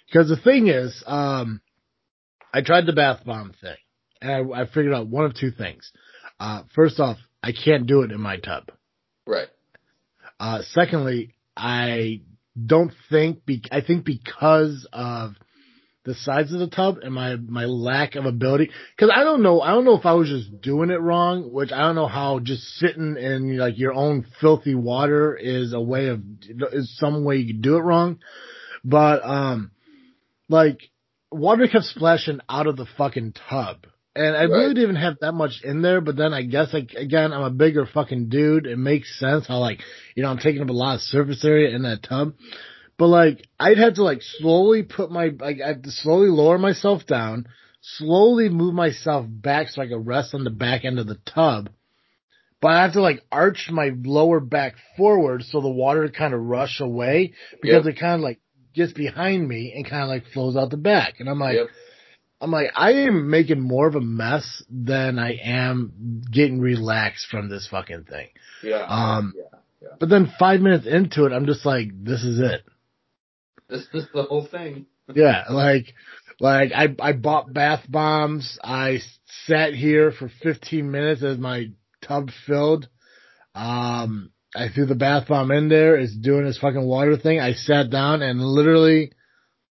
[0.07, 1.61] because the thing is, um,
[2.53, 3.77] I tried the bath bomb thing
[4.23, 5.91] and I, I figured out one of two things.
[6.39, 8.71] Uh, first off, I can't do it in my tub.
[9.27, 9.49] Right.
[10.39, 12.23] Uh, secondly, I
[12.67, 15.35] don't think, be- I think because of
[16.05, 19.61] the size of the tub and my, my lack of ability, cause I don't know,
[19.61, 22.41] I don't know if I was just doing it wrong, which I don't know how
[22.41, 26.21] just sitting in like your own filthy water is a way of,
[26.73, 28.19] is some way you can do it wrong.
[28.85, 29.71] But, um,
[30.49, 30.79] like
[31.31, 33.87] water kept splashing out of the fucking tub.
[34.17, 36.93] And I really didn't even have that much in there, but then I guess like
[36.93, 38.67] again, I'm a bigger fucking dude.
[38.67, 39.81] It makes sense how like,
[40.15, 42.35] you know, I'm taking up a lot of surface area in that tub.
[43.05, 46.57] But like, I'd have to like slowly put my, like, I have to slowly lower
[46.57, 47.47] myself down,
[47.83, 51.69] slowly move myself back so I could rest on the back end of the tub.
[52.63, 56.41] But I have to like arch my lower back forward so the water kind of
[56.41, 57.95] rush away because Yep.
[57.95, 58.41] it kind of like
[58.75, 61.21] gets behind me and kind of like flows out the back.
[61.21, 61.67] And I'm like, yep.
[62.41, 67.51] I'm like, I am making more of a mess than I am getting relaxed from
[67.51, 68.29] this fucking thing.
[68.63, 68.87] Yeah.
[68.89, 69.89] Um, yeah.
[70.01, 72.63] But then five minutes into it, I'm just like, this is it.
[73.69, 74.87] This is the whole thing.
[75.15, 75.95] Yeah, like,
[76.41, 78.59] like I, I bought bath bombs.
[78.63, 79.01] I
[79.47, 81.71] sat here for 15 minutes as my
[82.03, 82.89] tub filled.
[83.55, 85.97] Um, I threw the bath bomb in there.
[85.97, 87.41] It's doing its fucking water thing.
[87.41, 89.13] I sat down and literally,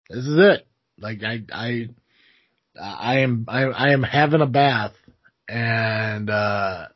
[0.10, 0.68] this is it.
[1.00, 1.90] Like I, I,
[2.80, 4.94] I am, I, I am having a bath
[5.48, 6.88] and, uh,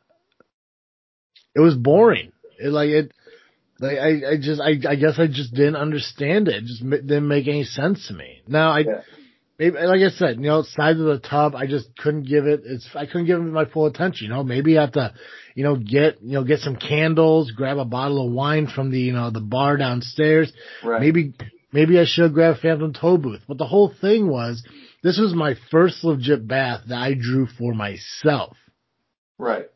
[1.54, 2.32] it was boring.
[2.58, 3.12] It like it,
[3.84, 6.56] like I, I just, I, I guess I just didn't understand it.
[6.56, 8.42] It just didn't make any sense to me.
[8.48, 9.00] Now I, Yeah.
[9.58, 12.62] maybe, like I said, you know, size of the tub, I just couldn't give it,
[12.64, 15.14] it's, I couldn't give it my full attention, you know, maybe I have to,
[15.54, 18.98] you know, get, you know, get some candles, grab a bottle of wine from the,
[18.98, 20.52] you know, the bar downstairs.
[20.82, 21.00] Right.
[21.00, 21.34] Maybe,
[21.72, 23.42] maybe I should grab Phantom Tollbooth.
[23.46, 24.64] But the whole thing was,
[25.02, 28.56] this was my first legit bath that I drew for myself.
[29.38, 29.66] Right.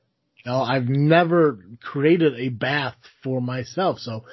[0.48, 4.24] Know, I've never created a bath for myself, so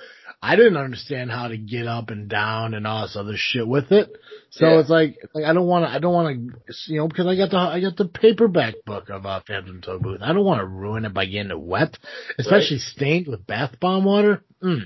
[0.42, 3.92] I didn't understand how to get up and down and all this other shit with
[3.92, 4.16] it.
[4.52, 4.80] So Yeah.
[4.80, 7.36] it's like, like I don't want to, I don't want to, you know, because I
[7.36, 10.22] got the, I got the paperback book of uh, Phantom Tollbooth.
[10.22, 11.98] I don't want to ruin it by getting it wet,
[12.40, 14.42] especially stained with bath bomb water.
[14.64, 14.84] Mm.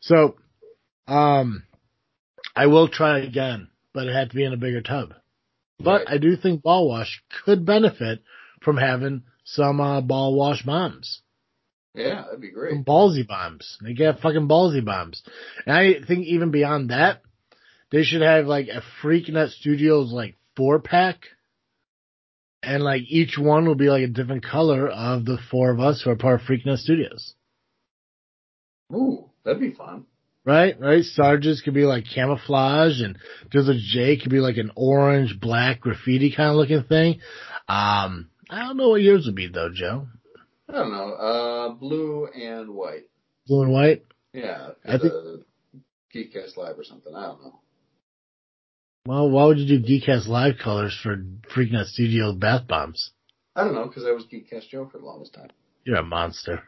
[0.00, 0.36] So,
[1.08, 1.64] um,
[2.54, 5.14] I will try again, but it had to be in a bigger tub.
[5.80, 6.14] But Right.
[6.14, 8.22] I do think ball wash could benefit
[8.60, 11.20] from having some uh, ball wash bombs,
[11.94, 12.72] Yeah, that'd be great.
[12.72, 13.78] some ballsy bombs.
[13.82, 15.22] They get fucking ballsy bombs,
[15.66, 17.22] and I think even beyond that,
[17.92, 21.20] they should have like a Freaknet Studios like four pack,
[22.62, 26.02] and like each one will be like a different color of the four of us
[26.02, 27.34] who are part of Freaknet Studios.
[28.92, 30.06] Ooh, that'd be fun.
[30.46, 31.02] Right, right.
[31.02, 33.16] Sarge's could be like camouflage, and
[33.68, 37.20] a J could be like an orange, black graffiti kind of looking thing.
[37.66, 40.06] Um, I don't know what yours would be though, Joe.
[40.68, 41.12] I don't know.
[41.14, 43.04] Uh, blue and white.
[43.48, 44.04] Blue and white.
[44.32, 44.70] Yeah.
[44.86, 45.12] I think-
[46.14, 47.12] Geekcast Live or something.
[47.12, 47.58] I don't know.
[49.06, 51.16] Well, why would you do Geekcast live colors for
[51.52, 53.10] Freaknet Studio bath bombs?
[53.56, 55.48] I don't know because I was Geekcast Joe for the longest time.
[55.84, 56.62] You're a monster.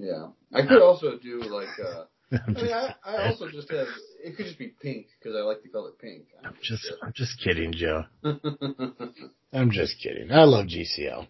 [0.00, 0.28] Yeah.
[0.52, 1.68] I could also do like.
[1.78, 2.04] uh
[2.46, 3.86] I'm mean, I, I also just have.
[4.22, 6.24] It could just be pink because I like the color pink.
[6.44, 8.04] I'm just, I'm just kidding, Joe.
[9.52, 10.30] I'm just kidding.
[10.32, 11.26] I love GCL.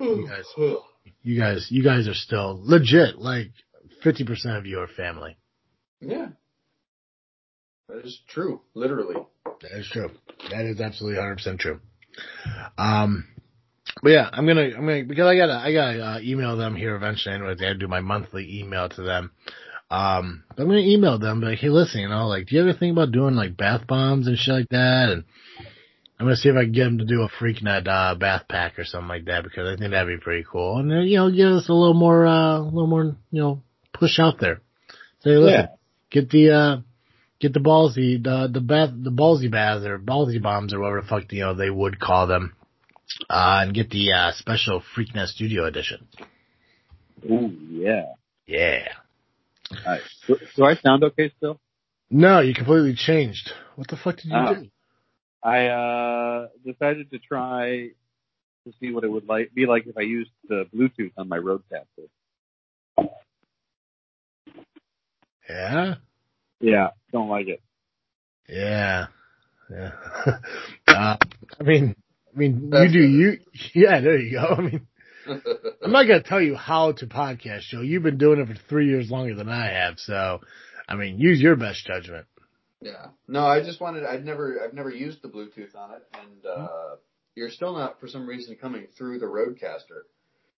[0.00, 0.46] You guys-
[1.24, 3.18] You guys, you guys are still legit.
[3.18, 3.50] Like
[4.04, 5.36] 50% of you are family.
[6.00, 6.28] yeah.
[7.88, 8.62] That is true.
[8.74, 9.16] Literally.
[9.60, 10.08] That is true.
[10.50, 11.80] That is absolutely 100% true.
[12.78, 13.26] Um,
[14.02, 16.96] but yeah, I'm gonna, I'm gonna, because I gotta, I gotta uh, email them here
[16.96, 17.58] eventually anyways.
[17.60, 19.32] I gotta do my monthly email to them.
[19.92, 22.72] Um, I'm gonna email them, be like, hey, listen, you know, like, do you ever
[22.72, 25.10] think about doing like bath bombs and shit like that?
[25.10, 25.24] And
[26.18, 28.78] I'm gonna see if I can get them to do a Freaknet, uh, bath pack
[28.78, 30.78] or something like that because I think that'd be pretty cool.
[30.78, 33.62] And then, you know, give us a little more, uh, a little more, you know,
[33.92, 34.62] push out there.
[35.20, 35.66] Say, listen, Yeah.
[36.10, 36.76] get the, uh,
[37.38, 41.06] get the ballsy, the, the bath, the ballsy baths or ballsy bombs or whatever the
[41.06, 42.56] fuck, you know, they would call them.
[43.28, 46.08] Uh, and get the, uh, special Freaknet Studio edition.
[47.30, 48.06] Ooh, yeah.
[48.46, 48.88] Yeah.
[49.84, 50.02] Alright.
[50.26, 51.60] Do, do I sound okay still?
[52.10, 53.52] No, you completely changed.
[53.76, 54.54] What the fuck did you Oh.
[54.54, 54.68] do?
[55.42, 57.88] I uh decided to try
[58.64, 61.38] to see what it would like be like if I used the Bluetooth on my
[61.38, 62.08] RodeCaster.
[65.48, 65.94] Yeah?
[66.60, 67.60] Yeah, don't like it.
[68.48, 69.06] Yeah.
[69.70, 69.90] Yeah.
[70.88, 71.16] uh,
[71.58, 71.96] I mean,
[72.34, 73.08] I mean, That's you do better.
[73.08, 73.38] you.
[73.74, 74.46] Yeah, there you go.
[74.58, 74.86] I mean,
[75.82, 77.80] I'm not gonna tell you how to podcast, Joe.
[77.80, 80.40] You've been doing it for three years longer than I have, so
[80.88, 82.26] I mean, use your best judgment.
[82.80, 83.08] yeah.
[83.28, 84.04] No, I just wanted.
[84.04, 84.60] I've never.
[84.62, 86.96] I've never used the Bluetooth on it, and uh,
[87.34, 90.02] you're still not, for some reason, coming through the RodeCaster.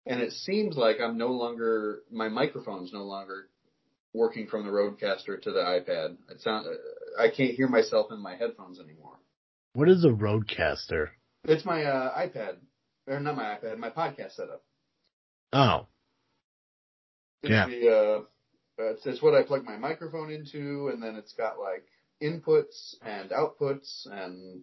[0.06, 2.04] And it seems like I'm no longer.
[2.12, 3.48] My microphone's no longer
[4.14, 6.18] working from the RodeCaster to the iPad.
[6.30, 6.68] It sound.
[7.20, 9.18] I can't hear myself in my headphones anymore.
[9.74, 11.08] What is a rodecaster?
[11.46, 12.58] It's my uh, iPad,
[13.08, 14.64] or not my iPad, my podcast setup.
[15.52, 15.88] Oh,
[17.44, 17.68] It's Yeah.
[17.68, 18.22] the uh,
[18.78, 21.86] it's, it's what I plug my microphone into, and then it's got like
[22.22, 24.62] inputs and outputs and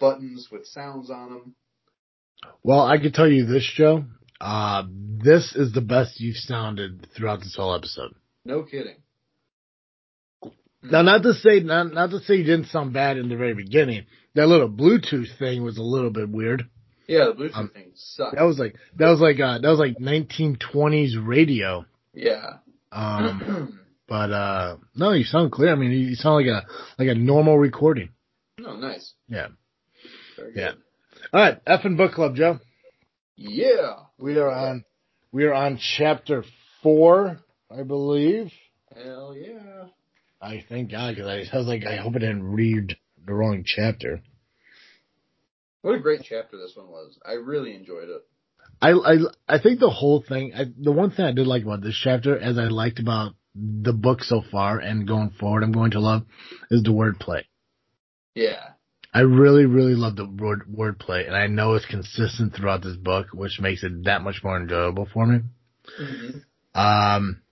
[0.00, 1.54] buttons with sounds on them.
[2.62, 4.04] well, I can tell you this, Joe.
[4.40, 8.14] Uh, this is the best you've sounded throughout this whole episode.
[8.44, 8.96] No kidding.
[10.82, 13.54] Now, not to say not not to say you didn't sound bad in the very
[13.54, 14.04] beginning.
[14.34, 16.68] That little Bluetooth thing was a little bit weird.
[17.08, 18.34] Yeah, the Bluetooth Um, thing sucks.
[18.36, 21.84] That was like that was like uh that was like 1920s radio.
[22.14, 22.58] yeah.
[22.92, 25.72] Um, but uh no, you sound clear.
[25.72, 26.66] I mean, you sound like a
[26.98, 28.10] like a normal recording.
[28.64, 29.12] Oh, nice.
[29.28, 29.48] Yeah.
[30.36, 30.70] Very Yeah.
[30.72, 30.82] good.
[31.32, 32.60] All right, F and book club, Joe.
[33.36, 33.94] Yeah.
[34.18, 34.84] We are on
[35.32, 36.44] we are on chapter
[36.82, 37.38] four,
[37.70, 38.50] I believe.
[38.94, 39.86] Hell yeah.
[40.40, 43.64] I thank God because I, I was like, I hope I didn't read the wrong
[43.66, 44.22] chapter.
[45.86, 47.16] What a great chapter this one was.
[47.24, 48.22] I really enjoyed it.
[48.82, 51.80] I, I, I think the whole thing, I, the one thing I did like about
[51.80, 55.92] this chapter, as I liked about the book so far and going forward, I'm going
[55.92, 56.22] to love,
[56.72, 57.42] is the wordplay.
[58.34, 58.70] Yeah.
[59.14, 63.28] I really, really love the word wordplay, and I know it's consistent throughout this book,
[63.32, 65.38] which makes it that much more enjoyable for me.
[65.96, 66.38] hmm
[66.74, 67.42] Um,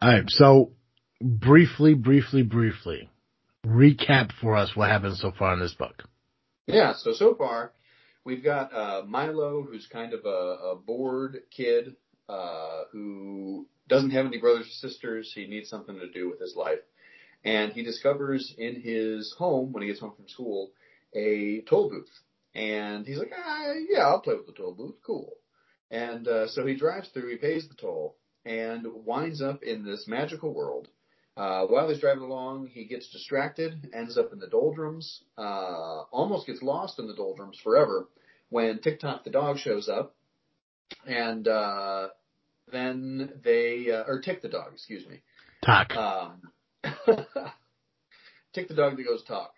[0.00, 0.74] all right, so
[1.20, 3.10] briefly, briefly, briefly,
[3.66, 6.04] recap for us what happened so far in this book.
[6.66, 7.72] Yeah, so so far
[8.24, 11.94] we've got uh, Milo, who's kind of a, a bored kid
[12.28, 15.32] uh, who doesn't have any brothers or sisters.
[15.34, 16.80] He needs something to do with his life,
[17.44, 20.72] and he discovers in his home when he gets home from school
[21.14, 22.10] a toll booth,
[22.54, 25.34] and he's like, ah, yeah, I'll play with the toll booth, cool.
[25.90, 30.06] And uh, so he drives through, he pays the toll, and winds up in this
[30.08, 30.88] magical world.
[31.36, 36.46] Uh, while he's driving along, he gets distracted, ends up in the doldrums, uh, almost
[36.46, 38.08] gets lost in the doldrums forever
[38.48, 40.14] when TikTok the dog shows up,
[41.06, 42.08] and uh,
[42.72, 45.20] then they, uh, or Tick the dog, excuse me.
[45.64, 45.94] Tock.
[45.94, 46.42] Um,
[48.54, 49.52] Tick the dog that goes talk.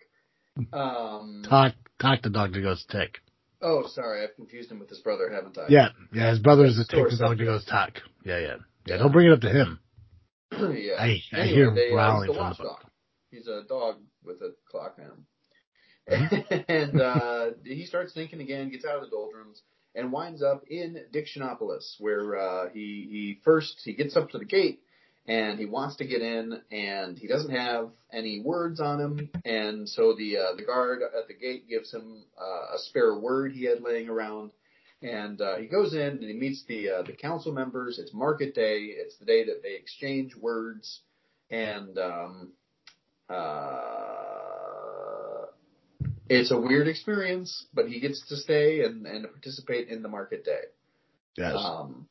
[0.73, 3.19] Um, talk, talk the dog that goes tick.
[3.61, 5.67] oh, sorry, I've confused him with his brother, haven't I?
[5.69, 7.93] Yeah, yeah, his brother is Or tick, the dog that goes talk.
[8.25, 8.39] Yeah.
[8.39, 8.97] Yeah, Yeah.
[8.97, 9.79] don't bring it up to him.
[10.51, 10.95] Yeah.
[10.99, 12.67] I, I Anyway, hear him they, uh, he's growling the from the watchdog.
[12.81, 12.91] book.
[13.31, 15.25] He's a dog with a clock on him.
[16.09, 16.55] Mm-hmm.
[16.67, 19.61] and uh, he starts thinking again, gets out of the doldrums,
[19.95, 24.45] and winds up in Dictionopolis, where uh, he he first he gets up to the
[24.45, 24.81] gate
[25.27, 29.87] and he wants to get in, and he doesn't have any words on him, and
[29.87, 33.65] so the uh, the guard at the gate gives him uh, a spare word he
[33.65, 34.51] had laying around.
[35.01, 37.99] And uh, he goes in and he meets the uh, the council members.
[37.99, 38.87] It's market day.
[38.91, 41.01] It's the day that they exchange words,
[41.49, 42.51] and um,
[43.29, 43.85] uh,
[46.27, 50.43] it's a weird experience, but he gets to stay and, and participate in the market
[50.43, 50.63] day.
[51.37, 51.55] Yes.
[51.57, 52.07] Um,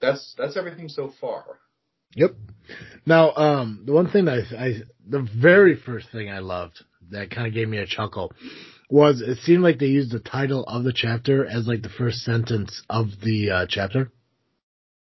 [0.00, 1.58] that's that's everything so far.
[2.14, 2.30] Yep.
[3.06, 4.74] Now, um, the one thing that I, I,
[5.08, 8.32] the very first thing I loved that kind of gave me a chuckle
[8.90, 12.18] was it seemed like they used the title of the chapter as like the first
[12.18, 14.10] sentence of the uh, chapter.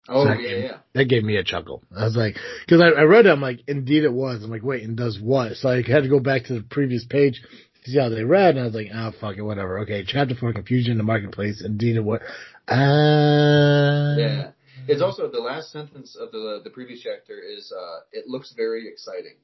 [0.10, 0.78] Oh So that yeah, gave- yeah.
[0.94, 1.84] That gave me a chuckle.
[1.98, 4.44] I was like, because I, I read it, I'm like, indeed it was.
[4.44, 5.54] I'm like, wait, and does what?
[5.56, 7.40] So I had to go back to the previous page
[7.86, 9.80] to see how they read, and I was like, oh fuck it, whatever.
[9.80, 11.64] Okay, chapter four, confusion in the marketplace.
[11.66, 12.20] Indeed it was.
[12.68, 14.52] Uh, Yeah.
[14.88, 18.88] It's also the last sentence of the the previous chapter is uh, it looks very
[18.88, 19.38] exciting,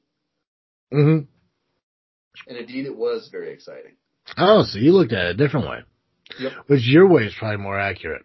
[0.92, 1.24] Mm-hmm.
[2.48, 3.92] and indeed it was very exciting.
[4.36, 5.78] Oh, so you looked at it a different way.
[6.40, 6.52] Yep.
[6.66, 8.22] Which your way is probably more accurate.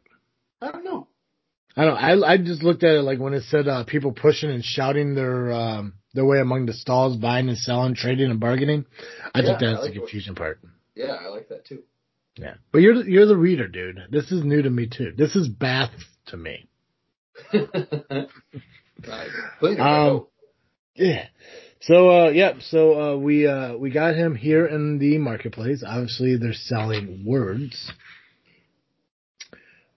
[0.62, 1.08] I don't know.
[1.76, 1.98] I don't.
[1.98, 5.16] I I just looked at it like when it said uh, people pushing and shouting
[5.16, 8.86] their um, their way among the stalls, buying and selling, trading and bargaining.
[9.34, 10.60] I Yeah, think that's the like what- confusion part.
[10.96, 11.82] Yeah, I like that too.
[12.36, 14.00] Yeah, but you're the- you're the reader, dude.
[14.12, 15.14] This is new to me too.
[15.18, 15.92] This is Bath
[16.28, 16.68] to me.
[17.54, 18.28] right.
[19.80, 20.28] Um,
[20.96, 21.26] Yeah.
[21.86, 25.84] So uh yeah, so uh we uh we got him here in the marketplace.
[25.86, 27.92] Obviously they're selling words.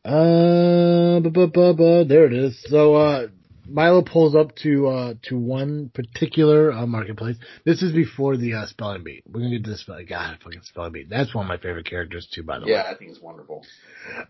[0.04, 2.60] Uh bu- bu- bu- there it is.
[2.68, 3.28] So uh
[3.68, 7.36] Milo pulls up to uh to one particular uh, marketplace.
[7.64, 9.22] This is before the uh, spelling bee.
[9.26, 10.06] We're gonna get to the spelling.
[10.06, 11.06] God, fucking spelling bee.
[11.08, 12.42] That's one of my favorite characters too.
[12.42, 12.82] By the Yeah, way.
[12.86, 13.64] Yeah, I think it's wonderful.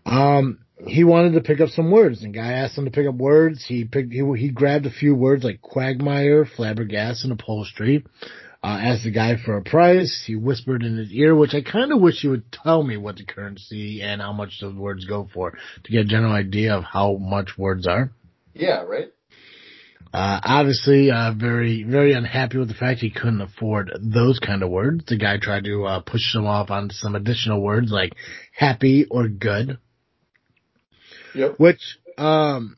[0.05, 3.15] Um, he wanted to pick up some words, and guy asked him to pick up
[3.15, 3.65] words.
[3.65, 4.11] He picked.
[4.11, 8.05] He, he grabbed a few words like quagmire, flabbergast, and upholstery.
[8.63, 10.23] Uh, asked the guy for a price.
[10.25, 13.17] He whispered in his ear, which I kind of wish he would tell me what
[13.17, 15.51] the currency and how much those words go for
[15.83, 18.11] to get a general idea of how much words are.
[18.55, 19.09] Yeah, right.
[20.13, 24.69] Uh, obviously, uh, very, very unhappy with the fact he couldn't afford those kind of
[24.69, 25.05] words.
[25.05, 28.13] The guy tried to, uh, push him off on some additional words like
[28.51, 29.77] happy or good,
[31.35, 31.59] Yep.
[31.59, 32.77] which, um,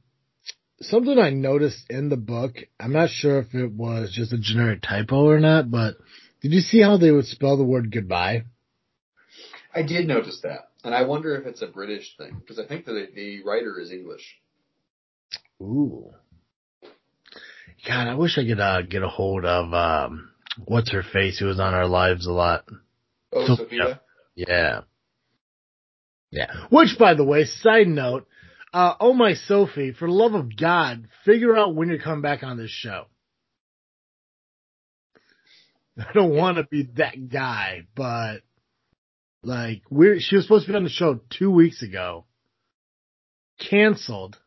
[0.82, 4.82] something I noticed in the book, I'm not sure if it was just a generic
[4.82, 5.98] typo or not, but
[6.42, 8.46] did you see how they would spell the word goodbye?
[9.74, 12.86] I did notice that, and I wonder if it's a British thing because I think
[12.86, 14.38] that the, the writer is English.
[15.62, 16.12] Ooh.
[17.88, 20.30] God, I wish I could, uh, get a hold of, um,
[20.66, 22.66] what's her face who was on our lives a lot.
[23.32, 24.02] Oh, So- Sophia.
[24.36, 24.82] Yeah.
[26.32, 26.68] Yeah.
[26.70, 28.28] Which, by the way, side note,
[28.74, 32.44] uh, oh my Sophie, for the love of God, figure out when you're coming back
[32.44, 33.06] on this show.
[35.98, 38.42] I don't want to be that guy, but
[39.44, 42.26] like we're, she was supposed to be on the show two weeks ago,
[43.60, 44.38] canceled,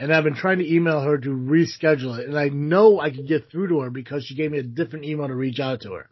[0.00, 3.28] and I've been trying to email her to reschedule it, and I know I could
[3.28, 5.92] get through to her because she gave me a different email to reach out to
[5.92, 6.10] her.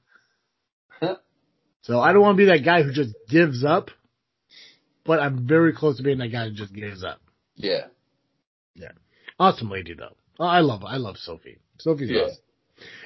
[1.83, 3.91] So I don't want to be that guy who just gives up,
[5.07, 7.19] but I'm very close to being that guy who just gives up.
[7.57, 7.87] Yeah.
[8.75, 8.91] Yeah.
[9.41, 10.15] Awesome lady though.
[10.39, 11.59] Oh, I love I love Sophie.
[11.79, 12.23] Sophie's Yeah.
[12.25, 12.43] awesome.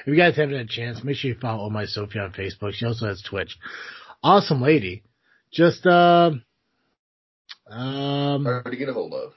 [0.00, 2.72] If you guys haven't had a chance, make sure you follow my Sophie on Facebook.
[2.72, 3.56] She also has Twitch.
[4.22, 5.04] Awesome lady.
[5.52, 6.32] Just uh,
[7.70, 9.32] um Hard to get a hold of.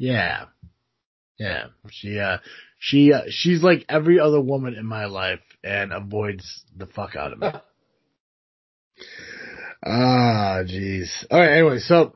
[0.00, 0.46] Yeah.
[1.38, 1.66] Yeah.
[1.90, 2.38] She uh
[2.78, 7.32] she uh, she's like every other woman in my life and avoids the fuck out
[7.32, 7.48] of me.
[9.82, 11.08] Ah, jeez.
[11.30, 11.52] All right.
[11.52, 12.12] Anyway, so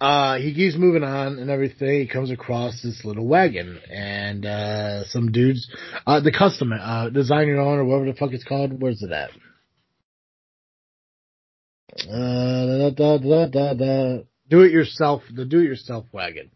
[0.00, 1.98] uh, he keeps moving on and everything.
[1.98, 5.68] He comes across this little wagon and uh, some dudes.
[6.06, 8.80] Uh, the custom uh, design your own or whatever the fuck it's called.
[8.80, 9.30] Where's it at?
[12.08, 14.18] Uh, da, da, da, da, da.
[14.48, 15.22] Do it yourself.
[15.32, 16.50] The do it yourself wagon,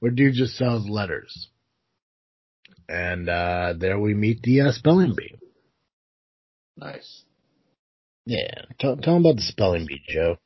[0.00, 1.48] where dude just sells letters.
[2.88, 5.34] And uh, there we meet the uh, spelling bee.
[6.76, 7.22] Nice.
[8.26, 10.38] Yeah, tell, tell him about the spelling bee, Joe.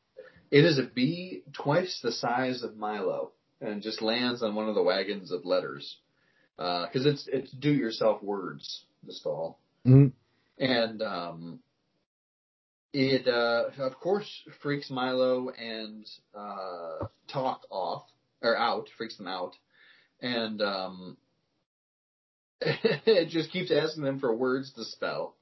[0.51, 4.75] It is a bee twice the size of Milo, and just lands on one of
[4.75, 5.99] the wagons of letters.
[6.57, 8.85] Because it's it's do it yourself words.
[9.07, 9.61] The stall.
[9.87, 10.13] Mhm.
[10.59, 11.61] And um,
[12.93, 14.29] it uh, of course
[14.63, 18.05] freaks Milo and uh, Tock off
[18.43, 19.55] or out, freaks them out,
[20.21, 21.17] and um,
[22.61, 25.35] it just keeps asking them for words to spell,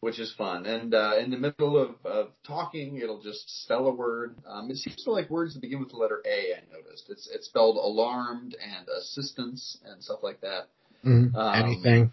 [0.00, 0.66] which is fun.
[0.66, 4.36] And uh, in the middle of, of talking, it'll just spell a word.
[4.46, 6.54] Um, it seems to like words that begin with the letter A.
[6.56, 10.68] I noticed it's it's spelled alarmed and assistance and stuff like that.
[11.04, 11.34] Mhm.
[11.34, 12.12] Um, Anything.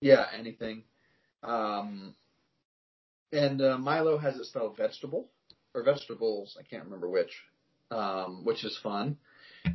[0.00, 0.82] Yeah, anything.
[1.44, 2.14] Um,
[3.32, 5.28] and uh, Milo has it spelled vegetable
[5.74, 6.56] or vegetables.
[6.58, 7.32] I can't remember which,
[7.90, 9.16] um, which is fun.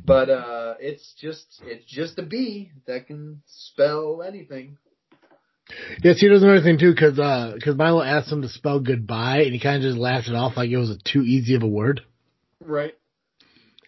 [0.04, 4.76] But uh, it's just it's just a bee that can spell anything.
[6.02, 7.14] Yes, he does another thing too, because
[7.54, 10.56] because Milo asked him to spell goodbye, and he kind of just laughed it off
[10.56, 12.02] like it was a too easy of a word.
[12.62, 12.94] Right.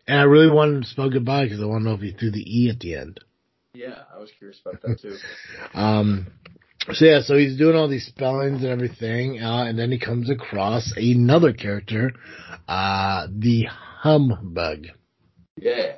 [0.07, 2.13] And I really wanted him to spell goodbye because I want to know if he
[2.13, 3.21] threw the e at the end.
[3.75, 5.17] Yeah, I was curious about that too.
[5.75, 6.27] Um,
[6.93, 10.31] so yeah, so he's doing all these spellings and everything, uh, and then he comes
[10.31, 12.13] across another character,
[12.69, 13.67] uh, the
[14.03, 14.87] humbug.
[15.57, 15.97] yeah.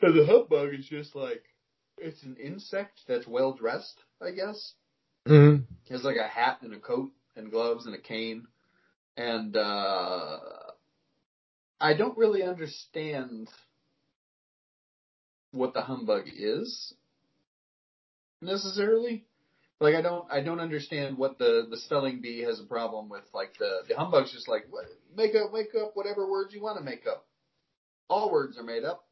[0.00, 1.42] So the humbug is just like
[1.98, 4.74] it's an insect that's well dressed, I guess.
[5.26, 5.62] Mm-hmm.
[5.84, 8.46] He has like a hat and a coat and gloves and a cane.
[9.16, 10.38] And uh
[11.80, 13.48] I don't really understand
[15.52, 16.94] what the humbug is
[18.40, 19.24] necessarily.
[19.80, 23.24] Like I don't I don't understand what the the spelling bee has a problem with.
[23.34, 24.64] Like the the humbug's just like
[25.14, 27.26] make up make up whatever words you want to make up.
[28.08, 29.04] All words are made up.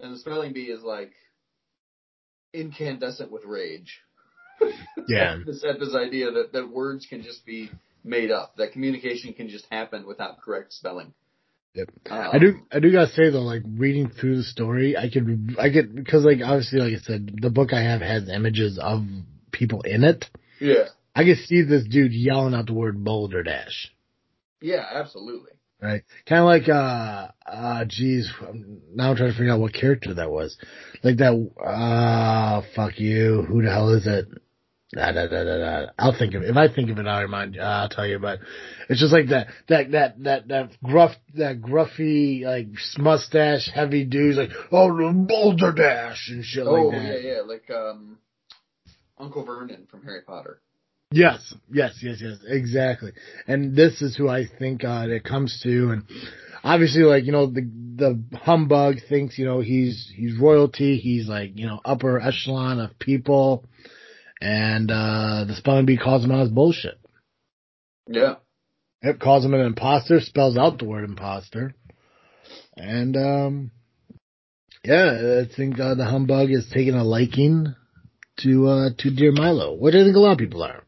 [0.00, 1.12] And the spelling bee is like
[2.52, 4.00] incandescent with rage.
[5.06, 5.38] Yeah.
[5.46, 7.70] this at this idea that, that words can just be
[8.02, 11.14] made up, that communication can just happen without correct spelling.
[11.74, 11.88] Yep.
[12.10, 15.56] Um, I do, I do gotta say though, like reading through the story, I could,
[15.58, 19.04] I get, because like obviously, like I said, the book I have has images of
[19.50, 20.24] people in it.
[20.60, 20.84] Yeah.
[21.16, 23.92] I could see this dude yelling out the word boulder dash.
[24.60, 25.50] Yeah, absolutely.
[25.82, 26.02] Right.
[26.26, 28.32] Kind of like, uh, uh, geez,
[28.94, 30.56] now I'm trying to figure out what character that was.
[31.02, 33.42] Like that, uh, fuck you.
[33.42, 34.26] Who the hell is it?
[34.94, 35.86] Da, da, da, da, da.
[35.98, 36.50] I'll think of it.
[36.50, 38.38] If I think of it, I'll remind, uh, I'll tell you, but
[38.88, 42.68] it's just like that, that, that, that, that gruff, that gruffy, like,
[42.98, 46.98] mustache, heavy dudes, like, oh, Boulder Dash and shit Oh like that.
[46.98, 48.18] Oh yeah, yeah, like um,
[49.18, 50.60] Uncle Vernon from Harry Potter.
[51.10, 53.12] Yes, yes, yes, yes, exactly.
[53.46, 56.02] And this is who I think uh, it comes to, and
[56.64, 61.56] obviously, like you know, the the humbug thinks you know he's he's royalty, he's like
[61.56, 63.64] you know upper echelon of people,
[64.44, 66.98] and uh the spelling bee calls him out as bullshit.
[68.06, 68.34] Yeah.
[69.00, 71.74] It calls him an imposter, spells out the word imposter,
[72.76, 73.70] and um
[74.84, 77.74] yeah, I think uh, the humbug is taking a liking
[78.40, 80.84] to uh to Dear Milo, which I think a lot of people are.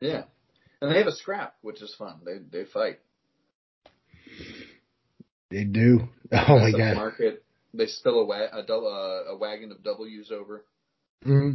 [0.00, 0.24] Yeah.
[0.82, 2.20] And they have a scrap, which is fun.
[2.24, 2.98] They they fight.
[5.50, 6.08] They do.
[6.30, 6.96] Oh my god.
[6.96, 7.42] Market.
[7.72, 10.64] They spill a, wa- a, uh, a wagon of W's over.
[11.24, 11.52] Hmm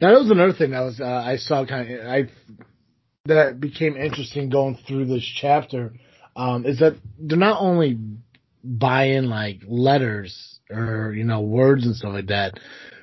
[0.00, 2.24] Now that was another thing that was uh, I saw kind of I
[3.24, 5.94] that became interesting going through this chapter
[6.36, 7.98] um, is that they're not only
[8.62, 12.58] buying like letters or you know words and stuff like that,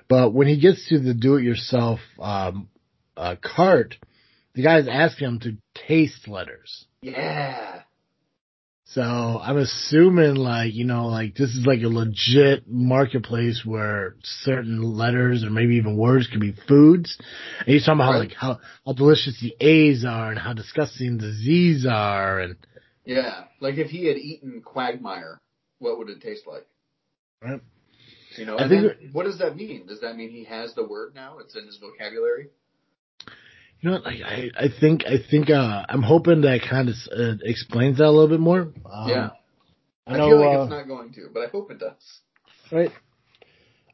[0.08, 2.70] but when he gets to the do-it-yourself um,
[3.18, 3.96] uh, cart,
[4.54, 5.58] the guy's asking him to
[5.88, 6.86] taste letters.
[7.02, 7.82] Yeah.
[8.86, 14.82] So I'm assuming like, you know, like this is like a legit marketplace where certain
[14.82, 17.18] letters or maybe even words can be foods.
[17.60, 21.18] And he's talking about how like how, how delicious the A's are and how disgusting
[21.18, 22.56] the Z's are and
[23.06, 23.46] Yeah.
[23.60, 25.40] Like if he had eaten Quagmire,
[25.80, 26.68] what would it taste like?
[27.42, 27.62] Right.
[28.38, 29.88] You know, I and think then what does that mean?
[29.88, 31.38] Does that mean he has the word now?
[31.40, 32.50] It's in his vocabulary?
[33.84, 36.96] You know what, like I, I think, I think, uh, I'm hoping that kind of
[37.12, 38.72] uh, explains that a little bit more.
[38.90, 39.30] Um, yeah.
[40.08, 42.20] I I, know, feel like uh, it's not going to, but I hope it does.
[42.72, 42.92] Right.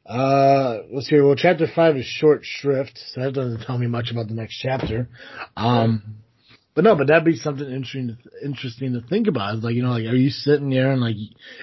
[0.06, 1.20] Uh, let's see.
[1.20, 4.58] Well, chapter five is short shrift, so that doesn't tell me much about the next
[4.60, 5.08] chapter.
[5.56, 6.18] Um,
[6.76, 9.56] but no, but that'd be something interesting, to, interesting to think about.
[9.56, 11.16] It's like, you know, like, are you sitting there and like,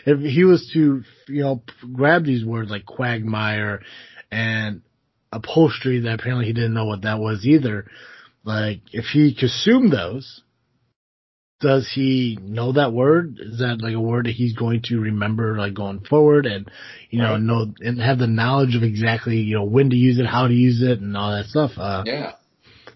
[0.06, 1.64] if he was to, you know,
[1.94, 3.82] grab these words like quagmire
[4.32, 4.82] and
[5.32, 7.90] upholstery that apparently he didn't know what that was either.
[8.48, 10.42] Like, if he consumed those,
[11.60, 13.40] does he know that word?
[13.42, 16.72] Is that like a word that he's going to remember like going forward and,
[17.10, 17.42] you know, Right.
[17.42, 20.54] know and have the knowledge of exactly, you know, when to use it, how to
[20.54, 21.72] use it and all that stuff.
[21.78, 22.36] Uh, Yeah.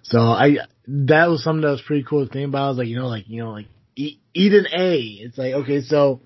[0.03, 2.65] so I, that was something that was pretty cool to think about.
[2.65, 4.99] I was like, you know, like, you know, like eat, eat an A.
[5.19, 6.21] It's like, okay, so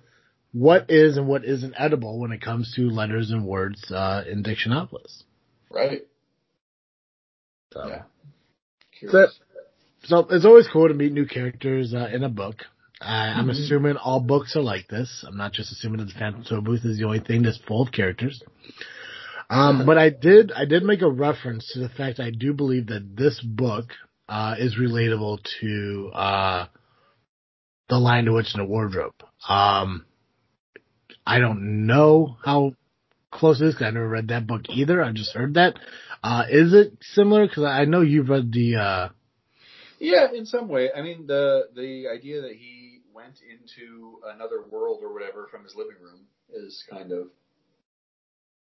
[0.51, 4.43] what is and what isn't edible when it comes to letters and words, uh, in
[4.43, 5.23] Dictionopolis?
[5.71, 6.05] Right.
[7.73, 7.87] So.
[7.87, 8.03] Yeah.
[9.01, 9.39] So, Curious.
[10.03, 12.63] so it's always cool to meet new characters uh, in a book.
[13.01, 15.25] I, I'm assuming all books are like this.
[15.27, 17.91] I'm not just assuming that the Phantom Tollbooth is the only thing that's full of
[17.91, 18.41] characters.
[19.49, 22.87] Um, but I did, I did make a reference to the fact I do believe
[22.87, 23.85] that this book
[24.27, 26.65] uh, is relatable to uh,
[27.89, 29.13] the Lion, the Witch, and the Wardrobe.
[29.47, 30.05] Um,
[31.27, 32.73] I don't know how
[33.35, 35.03] close it is 'cause I never read that book either.
[35.03, 35.77] I just heard that.
[36.23, 37.47] Uh, is it similar?
[37.47, 38.75] Because I know you've read the.
[38.75, 39.09] Uh,
[39.99, 40.91] Yeah, in some way.
[40.91, 45.75] I mean, the the idea that he went into another world or whatever from his
[45.75, 46.21] living room
[46.53, 47.29] is kind of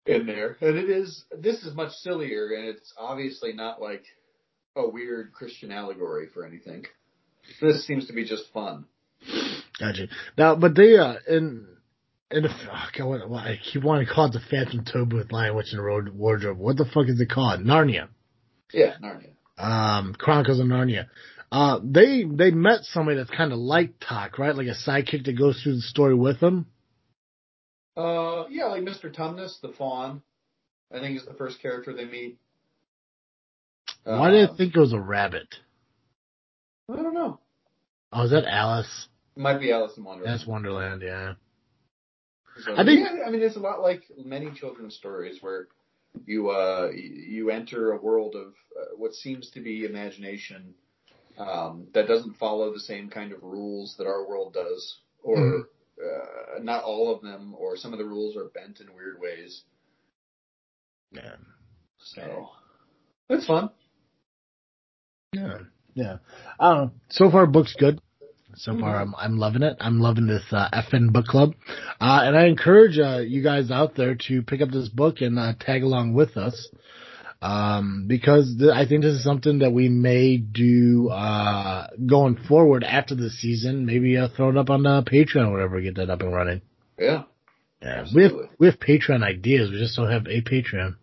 [0.05, 1.25] in there, and it is.
[1.37, 4.05] This is much sillier, and it's obviously not like
[4.75, 6.85] a weird Christian allegory for anything.
[7.61, 8.85] This seems to be just fun.
[9.79, 10.07] Gotcha.
[10.37, 11.67] Now, but they uh in
[12.31, 12.49] in the
[12.97, 15.77] God, what, what, I keep wanting to call it the Phantom Tollbooth Lion Witch in
[15.77, 16.57] the Road Wardrobe.
[16.57, 17.61] What the fuck is it called?
[17.61, 18.07] Narnia.
[18.71, 19.31] Yeah, Narnia.
[19.57, 21.07] Um, Chronicles of Narnia.
[21.51, 24.55] Uh, they they met somebody that's kind of like Tock, right?
[24.55, 26.67] Like a sidekick that goes through the story with them.
[27.97, 29.13] Uh, yeah, like Mr.
[29.13, 30.21] Tumnus, the faun.
[30.93, 32.37] I think is the first character they meet.
[34.03, 35.47] Why did I Um, think it was a rabbit?
[36.91, 37.39] I don't know.
[38.13, 39.07] Oh, is that Alice?
[39.35, 40.33] It might be Alice in Wonderland.
[40.39, 41.01] That's Wonderland.
[41.03, 41.33] Yeah.
[42.67, 45.67] I think- yeah, I mean, it's a lot like many children's stories where
[46.25, 48.47] you uh, you enter a world of
[48.79, 50.73] uh, what seems to be imagination
[51.37, 55.61] um, that doesn't follow the same kind of rules that our world does, or Mhm.
[56.03, 59.63] uh, not all of them, or some of the rules are bent in weird ways.
[61.11, 61.35] Yeah.
[61.99, 62.49] So
[63.29, 63.69] it's fun.
[65.33, 65.59] Yeah.
[65.93, 66.17] Yeah.
[66.59, 66.91] I don't know.
[67.09, 68.01] So far, book's good.
[68.59, 69.01] So far, Mhm.
[69.01, 69.77] I'm I'm loving it.
[69.79, 71.53] I'm loving this uh, FN book club,
[72.01, 75.39] uh, and I encourage uh, you guys out there to pick up this book and
[75.39, 76.67] uh, tag along with us.
[77.41, 82.83] Um, because th- I think this is something that we may do, uh, going forward
[82.83, 83.85] after the season.
[83.85, 86.61] Maybe, uh, throw it up on the Patreon or whatever, get that up and running.
[86.99, 87.23] Yeah.
[87.81, 88.03] Yeah.
[88.13, 89.71] We have, we have Patreon ideas.
[89.71, 90.97] We just don't have a Patreon.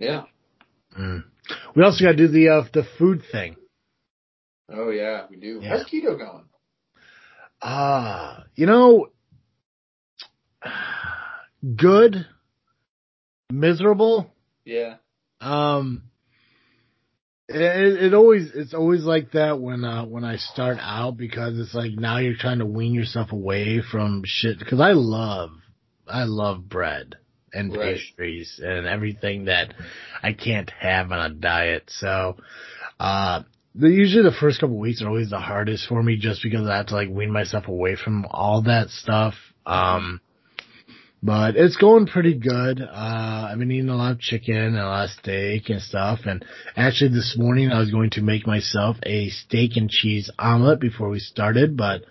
[0.00, 0.22] Yeah.
[0.98, 1.22] Mm.
[1.76, 3.54] We also got to do the, uh, the food thing.
[4.72, 5.60] Oh yeah, we do.
[5.62, 5.70] Yeah.
[5.70, 6.44] How's keto going?
[7.62, 9.08] Ah, you know,
[11.76, 12.26] good,
[13.50, 14.32] miserable.
[14.64, 14.96] Yeah.
[15.40, 16.04] Um,
[17.48, 21.74] it, it always it's always like that when uh when I start out because it's
[21.74, 25.50] like now you're trying to wean yourself away from shit because I love
[26.06, 27.16] I love bread
[27.52, 27.96] and Right.
[27.96, 29.74] pastries and everything that
[30.22, 31.84] I can't have on a diet.
[31.88, 32.36] So,
[33.00, 33.42] uh,
[33.74, 36.78] the, usually the first couple weeks are always the hardest for me just because I
[36.78, 39.34] have to like wean myself away from all that stuff.
[39.64, 40.20] Um,
[41.22, 42.80] but it's going pretty good.
[42.80, 46.20] Uh, I've been eating a lot of chicken and a lot of steak and stuff.
[46.24, 46.44] And
[46.76, 51.10] actually this morning I was going to make myself a steak and cheese omelet before
[51.10, 52.02] we started, but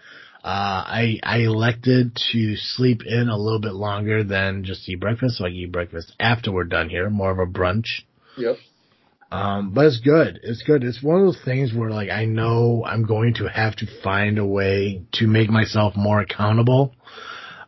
[0.43, 5.37] uh, I, I elected to sleep in a little bit longer than just eat breakfast.
[5.37, 8.03] So I eat breakfast after we're done here, more of a brunch.
[8.37, 8.57] Yep.
[9.31, 10.39] Um, but it's good.
[10.43, 10.83] It's good.
[10.83, 14.39] It's one of those things where like I know I'm going to have to find
[14.39, 16.95] a way to make myself more accountable.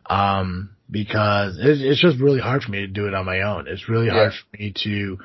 [0.06, 3.66] Um, because it's, it's just really hard for me to do it on my own.
[3.66, 5.18] It's really hard for me to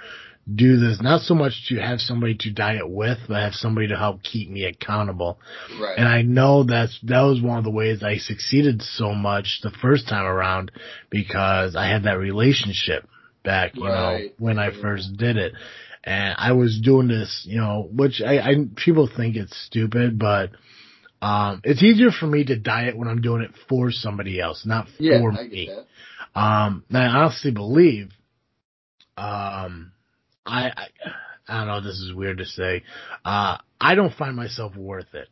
[0.56, 3.98] do this, not so much to have somebody to diet with, but have somebody to
[3.98, 5.40] help keep me accountable.
[5.78, 5.98] Right.
[5.98, 9.72] And I know that's, that was one of the ways I succeeded so much the
[9.82, 10.72] first time around
[11.10, 13.06] because I had that relationship
[13.44, 15.54] back, you know, when I first did it.
[16.08, 20.52] And I was doing this, you know, which I, I people think it's stupid, but
[21.22, 24.88] um, it's easier for me to diet when I'm doing it for somebody else, not
[25.00, 25.70] yeah, for me.
[26.34, 28.12] Um, and I honestly believe,
[29.18, 29.92] um,
[30.46, 30.88] I, I,
[31.46, 32.84] I don't know, this is weird to say.
[33.26, 35.28] Uh, I don't find myself worth it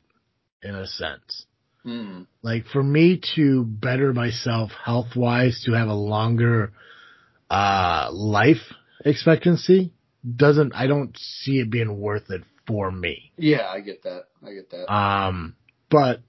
[0.61, 1.45] in a sense.
[1.83, 2.23] Hmm.
[2.41, 6.73] Like for me to better myself health wise, to have a longer,
[7.49, 8.73] uh, life
[9.05, 9.93] expectancy
[10.35, 13.31] doesn't, I don't see it being worth it for me.
[13.37, 14.25] Yeah, I get that.
[14.45, 14.91] I get that.
[14.91, 15.55] Um,
[15.89, 16.21] but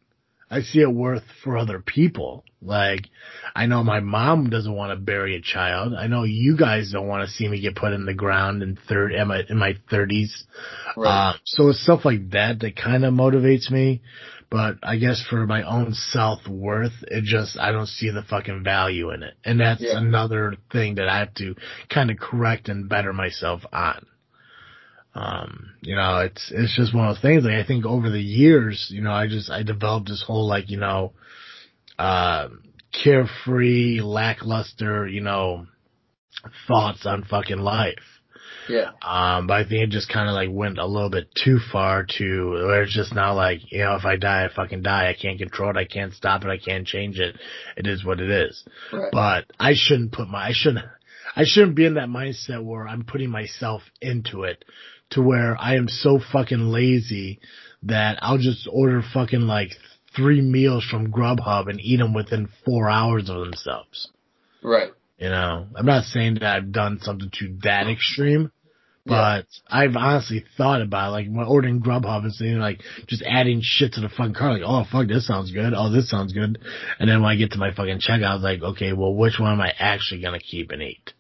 [0.51, 2.45] I see it worth for other people.
[2.63, 3.09] Like,
[3.55, 5.95] I know my mom doesn't want to bury a child.
[5.95, 8.79] I know you guys don't want to see me get put in the ground in
[8.89, 10.45] third, in my, in my thirties.
[10.97, 11.31] right.
[11.31, 14.03] Uh, so it's stuff like that that kind of motivates me.
[14.49, 18.63] But I guess for my own self worth, it just, I don't see the fucking
[18.63, 19.35] value in it.
[19.45, 19.99] And that's Yeah.
[19.99, 21.57] another thing that I have to
[21.89, 24.07] kind of correct and better myself on.
[25.15, 27.45] Um, you know, it's, it's just one of those things.
[27.45, 30.71] Like I think over the years, you know, I just, I developed this whole like,
[30.71, 31.13] you know,
[31.99, 32.49] uh,
[33.03, 35.67] carefree, lackluster, you know,
[36.69, 38.16] thoughts on fucking life.
[38.69, 38.91] Yeah.
[39.03, 42.07] Um, but I think it just kind of like went a little bit too far
[42.19, 45.09] to where it's just now like, you know, if I die, I fucking die.
[45.09, 45.77] I can't control it.
[45.77, 46.49] I can't stop it.
[46.49, 47.37] I can't change it.
[47.77, 48.65] It is what it is.
[48.93, 49.11] Right.
[49.13, 50.85] But I shouldn't put my, I shouldn't,
[51.35, 54.65] I shouldn't be in that mindset where I'm putting myself into it
[55.11, 57.41] to where I am so fucking lazy
[57.85, 59.73] that I'll just order fucking like
[60.17, 64.09] three meals from Grubhub and eat them within four hours of themselves.
[64.63, 64.93] right.
[65.19, 68.53] You know, I'm not saying that I've done something to that extreme,
[69.07, 69.43] Yeah.
[69.43, 73.61] but I've honestly thought about it, like when ordering Grubhub and saying like just adding
[73.63, 75.73] shit to the fucking car, like, oh fuck, this sounds good.
[75.75, 76.59] Oh, this sounds good.
[76.99, 79.39] And then when I get to my fucking checkout, I was like, okay, well, which
[79.39, 81.13] one am I actually gonna keep and eat?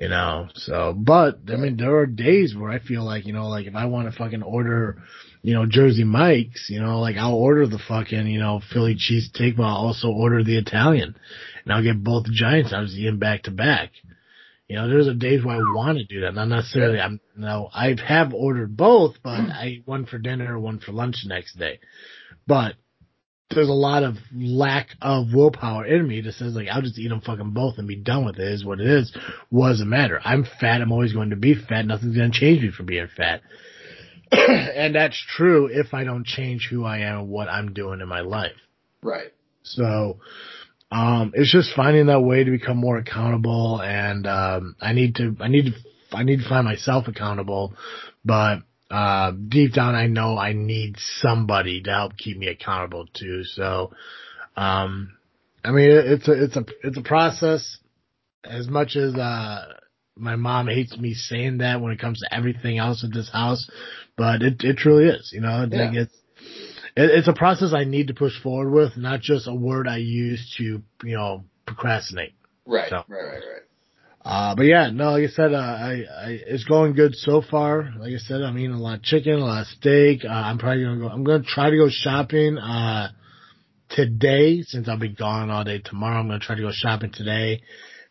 [0.00, 3.48] You know, so, but I mean, there are days where I feel like, you know,
[3.48, 5.02] like if I want to fucking order,
[5.42, 9.56] you know, Jersey Mike's, you know, like I'll order the fucking, you know, Philly cheesesteak,
[9.56, 11.16] but I'll also order the Italian
[11.64, 12.72] and I'll get both giants.
[12.72, 13.90] I was eating back to back.
[14.70, 16.36] You know, there's a days where I want to do that.
[16.36, 17.00] Not necessarily.
[17.00, 17.68] I'm no.
[17.74, 19.52] I have ordered both, but mm.
[19.52, 21.80] I eat one for dinner, one for lunch the next day.
[22.46, 22.74] But
[23.50, 27.08] there's a lot of lack of willpower in me that says like I'll just eat
[27.08, 28.46] them fucking both and be done with it.
[28.46, 29.12] Is what it is.
[29.48, 30.20] What does it matter?
[30.24, 30.80] I'm fat.
[30.80, 31.84] I'm always going to be fat.
[31.84, 33.40] Nothing's going to change me from being fat.
[34.30, 38.06] and that's true if I don't change who I am and what I'm doing in
[38.06, 38.52] my life.
[39.02, 39.32] Right.
[39.64, 40.20] So,
[40.90, 45.36] um, it's just finding that way to become more accountable and, um, I need to,
[45.40, 45.72] I need to,
[46.16, 47.74] I need to find myself accountable,
[48.24, 48.58] but,
[48.90, 53.44] uh, deep down I know I need somebody to help keep me accountable too.
[53.44, 53.92] So,
[54.56, 55.12] um,
[55.64, 57.78] I mean, it's a, it's a, it's a process
[58.44, 59.74] as much as, uh,
[60.16, 63.70] my mom hates me saying that when it comes to everything else at this house,
[64.16, 66.02] but it, it truly is, you know, it's like Yeah.
[66.02, 66.16] it's,
[66.96, 69.98] it, it's a process I need to push forward with, not just a word I
[69.98, 70.64] use to,
[71.04, 72.34] you know, procrastinate.
[72.66, 72.88] Right.
[72.90, 73.22] So- Right.
[73.24, 73.32] Right.
[73.34, 73.62] Right.
[74.22, 75.90] Uh, but yeah, no, like I said, uh, I,
[76.24, 77.90] I, it's going good so far.
[77.98, 80.26] Like I said, I'm eating a lot of chicken, a lot of steak.
[80.26, 83.08] Uh, I'm probably gonna go, I'm gonna try to go shopping, uh,
[83.88, 86.20] today since I'll be gone all day tomorrow.
[86.20, 87.62] I'm gonna try to go shopping today,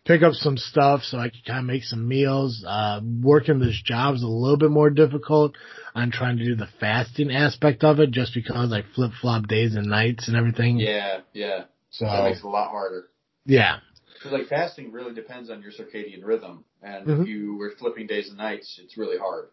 [0.10, 2.66] pick up some stuff so I can kind of make some meals.
[2.68, 5.56] Uh, working this job is a little bit more difficult.
[5.94, 9.76] I'm trying to do the fasting aspect of it just because I flip flop days
[9.76, 10.80] and nights and everything.
[10.80, 11.66] Yeah, yeah.
[11.92, 13.10] So That makes it a lot harder.
[13.46, 13.78] yeah,
[14.16, 17.22] Because like fasting really depends on your circadian rhythm, and Mhm.
[17.22, 19.50] if you were flipping days and nights, it's really hard.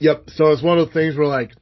[0.00, 0.30] Yep.
[0.30, 1.52] So it's one of those things where like,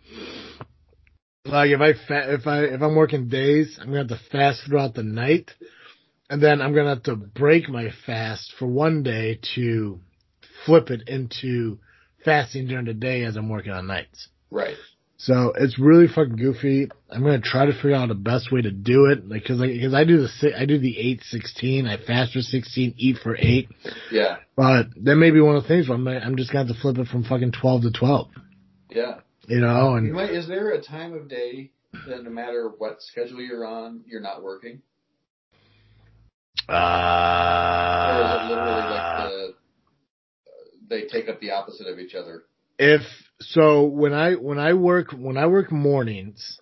[1.44, 4.62] like if I fa- if I if I'm working days, I'm gonna have to fast
[4.64, 5.50] throughout the night,
[6.32, 10.00] and then I'm gonna have to break my fast for one day to
[10.64, 11.78] flip it into
[12.24, 14.28] fasting during the day as I'm working on nights.
[14.50, 14.76] Right.
[15.18, 16.88] So it's really fucking goofy.
[17.10, 19.92] I'm gonna try to figure out the best way to do it, like because because
[19.92, 21.86] I do the I do the eight sixteen.
[21.86, 23.68] I fast for sixteen, eat for eight.
[24.10, 24.38] Yeah.
[24.56, 26.80] But that may be one of the things where I'm, I'm just gonna have to
[26.80, 28.30] flip it from fucking twelve to twelve.
[28.88, 29.20] Yeah.
[29.48, 31.72] You know, You and might, is there a time of day
[32.08, 34.80] that no matter what schedule you're on, you're not working?
[36.68, 39.54] Or is it literally like uh, the,
[40.88, 42.44] they take up the opposite of each other?
[42.78, 43.02] if
[43.40, 46.58] so, when I when I work when I work mornings,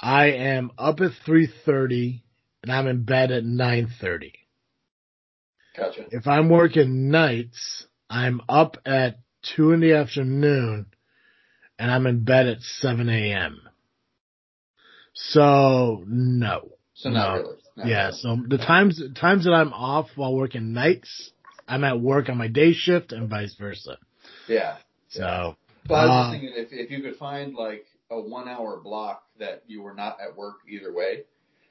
[0.00, 2.24] I am up at three thirty
[2.62, 4.34] and I'm in bed at nine thirty.
[5.76, 6.06] Gotcha.
[6.10, 9.20] If I'm working nights, I'm up at
[9.54, 10.86] two in the afternoon
[11.78, 13.60] and I'm in bed at 7 a.m.
[15.14, 16.72] So, no.
[16.94, 17.42] So not No.
[17.42, 17.56] really.
[17.86, 21.30] Yeah, so the times, times that I'm off while working nights,
[21.68, 23.98] I'm at work on my day shift and vice versa.
[24.48, 24.76] Yeah.
[25.08, 25.56] So,
[25.86, 28.80] But I was Uh, just thinking if, if you could find like a one hour
[28.80, 31.24] block that you were not at work either way,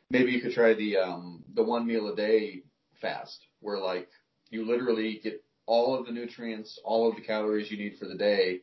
[0.10, 2.64] maybe you could try the um the one meal a day
[3.01, 4.10] fast where like
[4.49, 8.16] you literally get all of the nutrients, all of the calories you need for the
[8.16, 8.62] day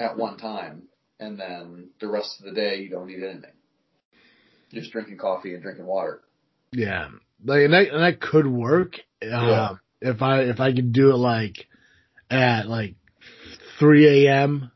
[0.00, 0.82] at one time
[1.20, 3.52] and then the rest of the day you don't eat anything.
[4.72, 6.21] Just drinking coffee and drinking water.
[6.72, 7.08] Yeah.
[7.44, 9.70] Like, and that, and that could work, uh, Yeah.
[10.00, 11.66] if I, if I could do it like
[12.30, 12.94] at like
[13.78, 14.70] 3 a.m.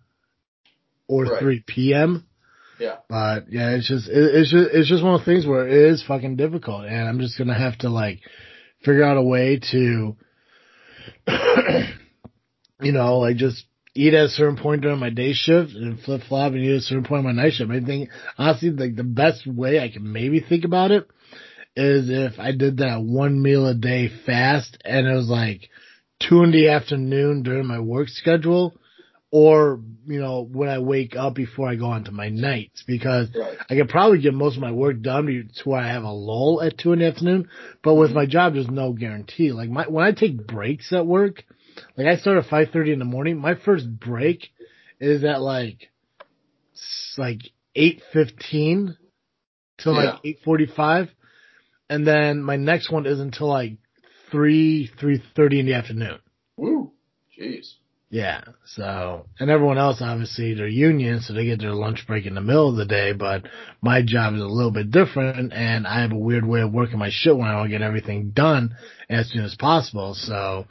[1.09, 1.41] or Right.
[1.41, 2.27] 3 p.m.
[2.79, 2.97] Yeah.
[3.09, 5.73] But yeah, it's just it, it's just it's just one of the things where it
[5.93, 8.21] is fucking difficult, and I'm just gonna have to like
[8.85, 10.17] figure out a way to,
[12.83, 16.21] you know, like just eat at a certain point during my day shift and flip
[16.29, 17.71] flop and eat at a certain point on my night shift.
[17.71, 21.09] I think honestly, like the best way I can maybe think about it
[21.77, 25.69] is if I did that one meal a day fast, and it was like
[26.21, 28.75] two in the afternoon during my work schedule
[29.31, 33.29] or you know when I wake up before I go on to my nights because
[33.35, 33.59] Right.
[33.69, 36.63] I could probably get most of my work done to where I have a lull
[36.63, 37.49] at two in the afternoon.
[37.83, 38.19] But with mm-hmm.
[38.19, 39.53] my job, there's no guarantee.
[39.53, 41.45] Like my when I take breaks at work,
[41.97, 43.39] like I start at five thirty in the morning.
[43.39, 44.49] My first break
[45.01, 45.91] is at like
[47.19, 47.43] like
[47.75, 48.97] eight fifteen
[49.79, 49.97] to Yeah.
[49.97, 51.09] like eight forty five,
[51.89, 53.79] and then my next one is until like
[54.31, 56.19] three three thirty in the afternoon.
[56.57, 56.93] Woo.
[57.39, 57.75] Jeez.
[58.09, 58.43] Yeah.
[58.65, 62.41] So, and everyone else obviously they're union, so they get their lunch break in the
[62.41, 63.13] middle of the day.
[63.13, 63.45] But
[63.83, 66.99] my job is a little bit different, and I have a weird way of working
[66.99, 68.77] my shit when I want to get everything done
[69.11, 70.15] as soon as possible.
[70.15, 70.67] So,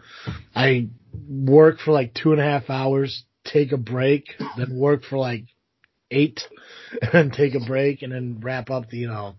[0.55, 0.89] I
[1.28, 5.45] work for like two and a half hours, take a break, then work for like
[6.09, 6.41] eight,
[7.01, 9.36] and then take a break, and then wrap up the you know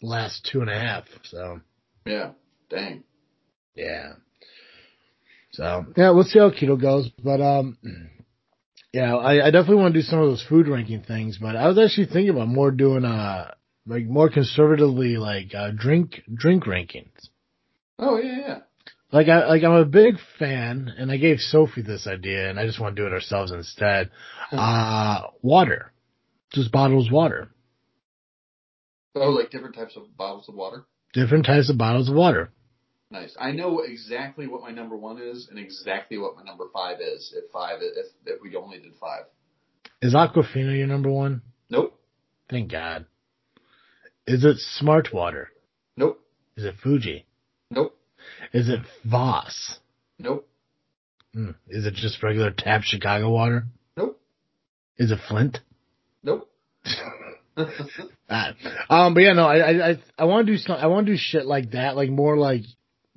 [0.00, 1.04] last two and a half.
[1.24, 1.60] So.
[2.06, 2.30] Yeah.
[2.70, 3.04] Dang.
[3.74, 4.14] Yeah.
[5.52, 7.10] So yeah, we'll see how keto goes.
[7.22, 7.78] But um,
[8.92, 11.38] yeah, I, I definitely want to do some of those food ranking things.
[11.38, 13.52] But I was actually thinking about more doing uh
[13.86, 17.28] like more conservatively like uh, drink drink rankings.
[17.98, 18.58] Oh yeah, yeah.
[19.10, 22.66] Like I like I'm a big fan, and I gave Sophie this idea, and I
[22.66, 24.10] just want to do it ourselves instead.
[24.52, 25.92] Uh, water,
[26.52, 27.50] just bottles of water,
[29.14, 30.84] Oh, like different types of bottles of water.
[31.12, 32.50] different types of bottles of water.
[33.10, 33.34] Nice.
[33.40, 37.34] I know exactly what my number one is and exactly what my number five is.
[37.36, 39.22] If five, if if we only did five.
[40.02, 41.40] Is Aquafina your number one?
[41.70, 41.98] Nope.
[42.50, 43.06] Thank God.
[44.26, 45.48] Is it Smart Water?
[45.96, 46.20] Nope.
[46.56, 47.26] Is it Fuji?
[47.70, 47.98] Nope.
[48.52, 49.78] Is it Voss?
[50.18, 50.46] Nope.
[51.34, 51.52] Hmm.
[51.66, 53.64] Is it just regular tap Chicago water?
[53.96, 54.20] Nope.
[54.98, 55.60] Is it Flint?
[56.22, 56.50] Nope.
[58.90, 61.12] Um, but yeah, no, I, I, I, I want to do some, I want to
[61.12, 62.62] do shit like that, like more like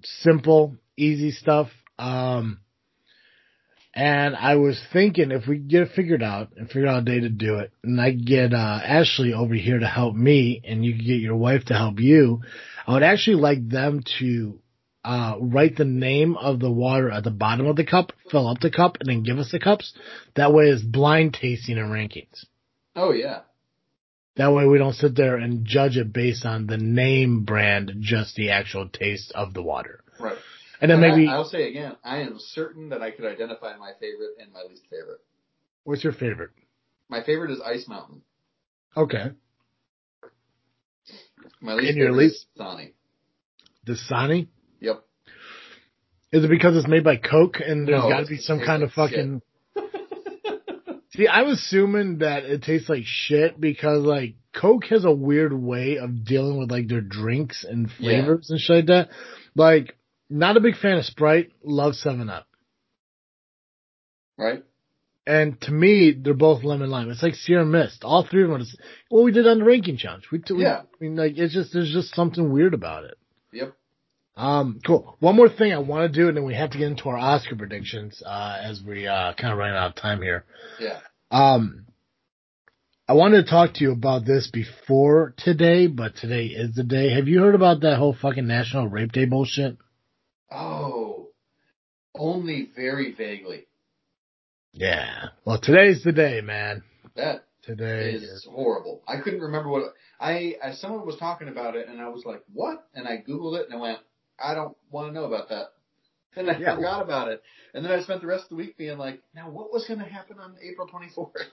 [0.04, 1.68] simple, easy stuff.
[2.00, 2.62] Um,
[3.94, 7.20] and I was thinking if we get it figured out and figure out a day
[7.20, 10.94] to do it, and I get uh, Ashley over here to help me, and you
[10.94, 12.42] get your wife to help you,
[12.88, 14.60] I would actually like them to
[15.04, 18.60] uh, write the name of the water at the bottom of the cup, fill up
[18.60, 19.94] the cup, and then give us the cups.
[20.36, 22.46] That way it's blind tasting and rankings.
[22.96, 23.42] Oh yeah.
[24.38, 28.36] That way we don't sit there and judge it based on the name brand, just
[28.36, 30.04] the actual taste of the water.
[30.20, 30.38] Right.
[30.80, 33.76] And then And maybe, I, I'll say again, I am certain that I could identify
[33.78, 35.20] my favorite and my least favorite.
[35.84, 36.52] what's your favorite?
[37.10, 38.22] My favorite is Ice Mountain.
[38.96, 39.32] Okay.
[41.60, 42.94] My least And your favorite least- is Sani.
[43.86, 44.48] Dasani?
[44.80, 45.04] Yep.
[46.32, 48.92] Is it because it's made by Coke and there's No, gotta be some kind of
[48.94, 49.42] fucking,
[51.16, 55.97] see, I'm assuming that it tastes like shit because like Coke has a weird way
[55.97, 58.22] of dealing with like their drinks and Yeah.
[58.22, 59.09] flavors and shit like that.
[59.55, 59.97] Like,
[60.30, 62.47] not a big fan of Sprite, love 7-Up.
[64.38, 64.64] right?
[65.28, 67.12] And to me, they're both lemon lime.
[67.12, 68.03] It's like Sierra Mist.
[68.03, 68.62] All three of them.
[68.62, 68.76] Is,
[69.09, 70.24] what we did on the ranking challenge.
[70.32, 70.82] We, t- we Yeah.
[70.82, 73.18] I mean, like it's just there's just something weird about it.
[73.53, 73.74] Yep.
[74.36, 75.18] Um, cool.
[75.20, 77.18] One more thing I want to do, and then we have to get into our
[77.18, 80.46] Oscar predictions uh, as we uh, kind of running out of time here.
[80.80, 81.00] Yeah.
[81.30, 81.86] Um,
[83.08, 87.14] I wanted to talk to you about this before today, but today is the day.
[87.14, 89.78] Have you heard about that whole fucking National Rape Day bullshit?
[90.50, 91.28] Oh.
[92.16, 93.68] Only very vaguely.
[94.74, 95.30] Yeah.
[95.46, 96.84] Well, today's the day, man.
[97.16, 98.48] That Today is is.
[98.50, 99.04] horrible.
[99.08, 102.44] I couldn't remember what I, I someone was talking about it and I was like,
[102.52, 104.00] "What?" And I googled it and I went,
[104.44, 105.68] "I don't want to know about that."
[106.36, 106.76] And I Yeah.
[106.76, 107.44] forgot about it.
[107.74, 110.00] And then I spent the rest of the week being like, "Now what was going
[110.00, 111.34] to happen on April 24th?"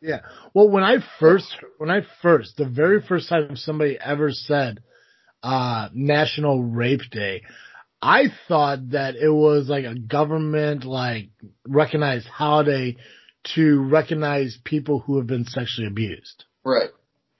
[0.00, 0.20] Yeah.
[0.52, 4.82] Well, when I first, when I first, the very first time somebody ever said,
[5.44, 7.42] uh, National Rape Day,
[8.02, 11.30] I thought that it was like a government, like,
[11.66, 12.96] recognized holiday
[13.54, 16.44] to recognize people who have been sexually abused.
[16.64, 16.90] Right.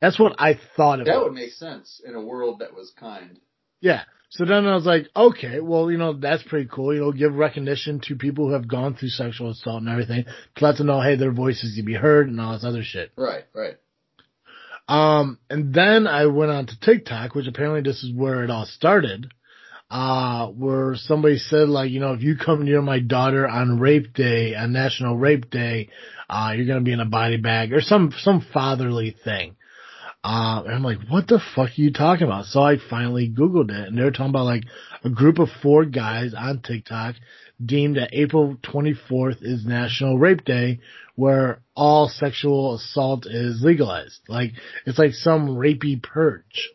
[0.00, 1.06] That's what I thought of.
[1.06, 3.40] That would make sense in a world that was kind.
[3.82, 4.02] Yeah.
[4.30, 6.94] So then I was like, okay, well, you know, that's pretty cool.
[6.94, 10.64] You know, give recognition to people who have gone through sexual assault and everything to
[10.64, 13.12] let them know, hey, their voices can be heard and all this other shit.
[13.14, 13.74] Right, right.
[14.88, 18.64] Um, and then I went on to TikTok, which apparently this is where it all
[18.64, 19.30] started.
[19.90, 24.14] Uh, where somebody said like, you know, if you come near my daughter on rape
[24.14, 25.90] day, on national rape day,
[26.30, 29.54] uh, you're gonna be in a body bag or some, some fatherly thing.
[30.24, 32.46] Uh, and I'm like, what the fuck are you talking about?
[32.46, 34.64] So I finally Googled it and they were talking about like
[35.02, 37.16] a group of four guys on TikTok
[37.64, 40.78] deemed that April 24th is National Rape Day
[41.16, 44.20] where all sexual assault is legalized.
[44.28, 44.52] Like,
[44.86, 46.70] it's like some rapey purge.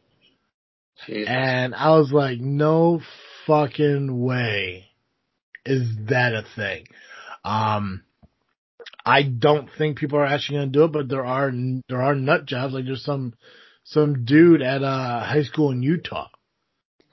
[1.06, 1.28] Jesus.
[1.30, 3.02] And I was like, no
[3.46, 4.86] fucking way
[5.66, 6.86] is that a thing.
[7.44, 8.04] Um,
[9.08, 11.52] I don't think people are actually going to do it, but there are,
[11.88, 12.74] there are nut jobs.
[12.74, 13.34] Like there's some,
[13.84, 16.28] some dude at a high school in Utah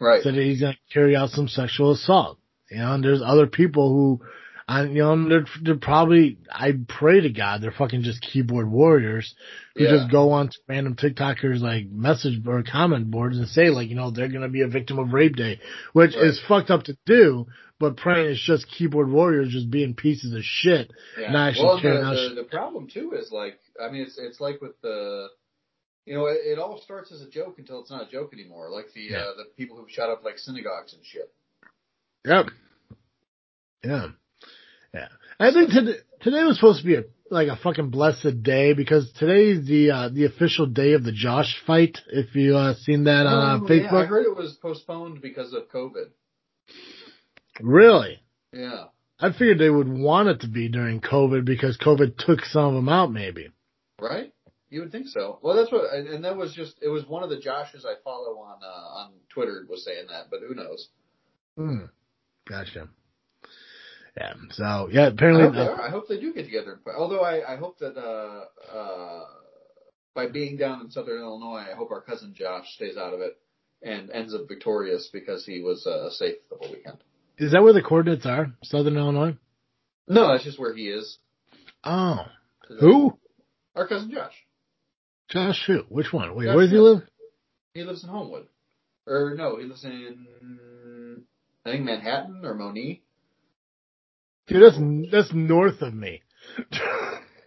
[0.01, 0.23] right.
[0.23, 2.39] said that he's going to carry out some sexual assault.
[2.71, 4.27] You know, and there's other people who,
[4.67, 9.35] I, you know, they're, they're probably, I pray to God, they're fucking just keyboard warriors
[9.75, 9.91] who Yeah.
[9.91, 13.95] just go on to random TikTokers like message or comment boards and say like, you
[13.95, 15.61] know, they're going to be a victim of rape day,
[15.93, 16.25] which Right.
[16.29, 17.47] is fucked up to do,
[17.79, 20.91] but praying it's just keyboard warriors just being pieces of shit.
[21.21, 21.31] Yeah.
[21.33, 24.41] Not actually well, carrying the, the, the problem too is like, I mean, it's it's
[24.41, 25.29] like with the,
[26.07, 28.71] you know, it, it all starts as a joke until it's not a joke anymore.
[28.71, 29.19] Like the Yeah.
[29.19, 31.31] uh, the people who shot up like synagogues and shit.
[32.25, 32.47] Yep.
[33.85, 34.09] Yeah.
[34.95, 35.09] Yeah.
[35.41, 39.11] I think today, today was supposed to be a, like a fucking blessed day because
[39.19, 41.99] today is the, uh, the official day of the Josh fight.
[42.09, 44.09] If you, uh, seen that on uh, Oh, yeah, I Facebook.
[44.09, 46.11] heard it was postponed because of COVID.
[47.61, 48.21] really?
[48.53, 48.85] Yeah.
[49.21, 52.75] I figured they would want it to be during COVID because COVID took some of
[52.75, 53.49] them out maybe.
[54.01, 54.33] Right.
[54.71, 55.39] You would think so.
[55.41, 57.95] Well, that's what, and, and that was just it was one of the Joshes I
[58.03, 60.89] follow on uh, on Twitter was saying that, but who knows?
[61.57, 61.85] Hmm.
[62.49, 62.89] Gotcha.
[64.17, 64.35] Yeah.
[64.51, 65.87] So yeah, I apparently, hope, they uh.
[65.87, 66.81] I hope they do get together.
[66.97, 69.25] Although I, I hope that uh, uh,
[70.15, 73.37] by being down in Southern Illinois, I hope our cousin Josh stays out of it
[73.83, 76.99] and ends up victorious because he was uh, safe the whole weekend.
[77.39, 78.55] is that where the coordinates are?
[78.63, 79.37] Southern Illinois?
[80.07, 81.19] No, that's just where he is.
[81.83, 82.21] Oh.
[82.81, 83.19] Who?
[83.75, 84.35] Our cousin Josh.
[85.29, 85.81] Josh who?
[85.89, 86.35] Which one?
[86.37, 87.03] Wait, Josh where does he live?
[87.75, 88.47] He lives in Homewood,
[89.07, 90.27] or no, he lives in
[91.67, 93.03] I think Manhattan or Monique.
[94.47, 96.23] Dude, that's, that's north of me.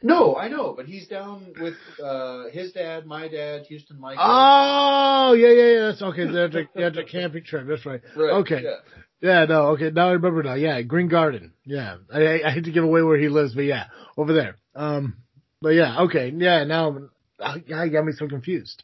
[0.04, 1.74] No, I know, but he's down with
[2.04, 4.18] uh his dad, my dad, Houston Mike.
[4.22, 5.86] Oh, yeah, yeah, yeah.
[5.88, 6.26] That's okay.
[6.32, 7.66] That's a, that's a camping trip.
[7.68, 8.02] That's right.
[8.16, 8.32] right.
[8.42, 8.62] okay.
[8.64, 8.76] Yeah.
[9.20, 9.90] Yeah, no, okay.
[9.90, 10.54] Now I remember now.
[10.54, 11.54] Yeah, Green Garden.
[11.66, 11.98] Yeah.
[12.14, 13.86] I, I, I hate to give away where he lives, but yeah,
[14.16, 14.58] over there.
[14.76, 15.18] Um,
[15.62, 16.32] but yeah, okay.
[16.36, 18.84] Yeah, now, uh, yeah, you got me so confused.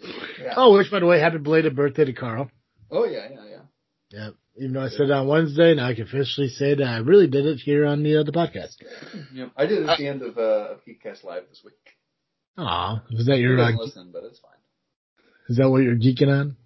[0.00, 0.54] yeah.
[0.56, 2.50] Oh, which by the way, happy belated birthday to Carl.
[2.90, 4.24] Oh yeah, yeah, yeah.
[4.24, 4.34] Yep.
[4.58, 7.26] Even though I said it on Wednesday, now I can officially say that I really
[7.26, 8.76] did it here on the uh, the podcast.
[9.34, 9.50] Yep.
[9.56, 11.74] I did it at the end of uh, of Geekcast Live this week.
[12.58, 13.58] Aw, was that your?
[13.58, 14.52] Uh, doesn't listen, but it's fine.
[15.48, 16.56] is that what you're geeking on?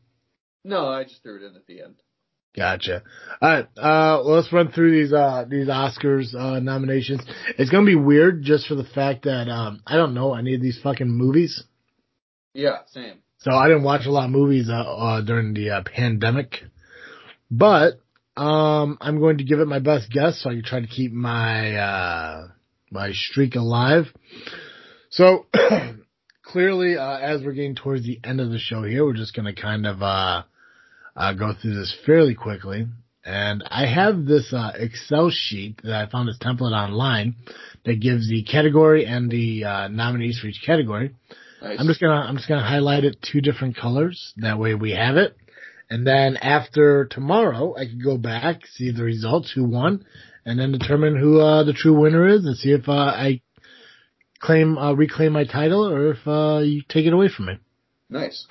[0.64, 1.96] No, I just threw it in at the end.
[2.56, 3.02] Gotcha.
[3.40, 3.64] All right.
[3.76, 7.22] Uh, well, let's run through these uh these Oscars uh nominations.
[7.58, 10.60] It's gonna be weird just for the fact that um I don't know any of
[10.60, 11.62] these fucking movies,
[12.54, 13.18] Yeah, same.
[13.38, 16.64] so I didn't watch a lot of movies uh, uh during the uh, pandemic.
[17.50, 18.00] But
[18.36, 21.12] um I'm going to give it my best guess so I can try to keep
[21.12, 22.48] my uh
[22.90, 24.06] my streak alive.
[25.10, 25.46] So
[26.42, 29.54] clearly, uh, as we're getting towards the end of the show here, we're just gonna
[29.54, 30.42] kind of uh
[31.16, 32.86] uh, go through this fairly quickly.
[33.24, 37.36] And I have this uh, Excel sheet that I found this template online
[37.84, 41.14] that gives the category and the uh, nominees for each category.
[41.62, 41.76] Nice.
[41.78, 44.32] I'm just gonna I'm just gonna highlight it two different colors.
[44.38, 45.36] That way we have it.
[45.90, 50.04] And then after tomorrow, I can go back, see the results, who won,
[50.46, 53.42] and then determine who uh, the true winner is, and see if uh, I
[54.38, 57.58] claim uh, reclaim my title or if uh, you take it away from me.
[58.08, 58.46] nice.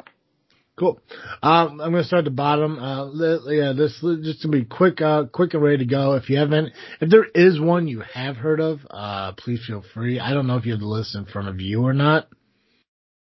[0.77, 1.01] Cool.
[1.43, 2.79] Um, I'm going to start at the bottom.
[2.79, 3.11] Uh,
[3.51, 6.13] yeah, this just to be quick, uh, quick and ready to go.
[6.13, 6.71] If you haven't,
[7.01, 10.21] if there is one you have heard of, uh, please feel free.
[10.21, 12.29] I don't know if you have the list in front of you or not.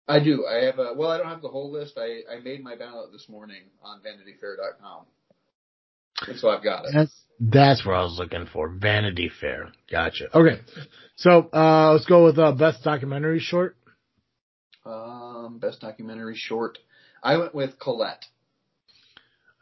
[0.07, 0.45] I do.
[0.45, 1.11] I have a well.
[1.11, 1.97] I don't have the whole list.
[1.97, 5.05] I I made my ballot this morning on VanityFair.com,
[6.27, 6.91] and so I've got it.
[6.93, 8.69] That's that's where I was looking for.
[8.69, 9.69] Vanity Fair.
[9.91, 10.35] Gotcha.
[10.35, 10.61] Okay.
[11.17, 13.75] So uh, let's go with uh, best documentary short.
[14.85, 16.77] Um, best documentary short.
[17.21, 18.23] I went with Colette.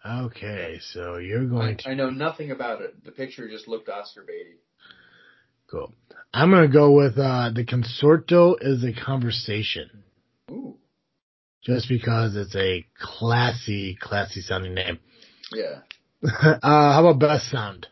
[0.07, 3.03] Okay, so you're I, going to I know nothing about it.
[3.03, 4.57] The picture just looked Oscar baity.
[5.71, 5.91] cool.
[6.31, 10.03] I'm going to go with uh, the Concerto is a conversation.
[10.51, 10.77] Ooh,
[11.63, 14.99] just because it's a classy, classy sounding name.
[15.51, 15.79] yeah.
[16.23, 17.87] uh, how about best sound?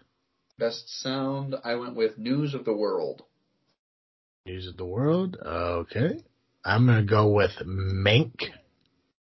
[0.57, 1.55] Best sound.
[1.63, 3.23] I went with News of the World.
[4.45, 5.37] News of the world.
[5.43, 6.23] Okay.
[6.63, 8.35] I'm gonna go with Mank.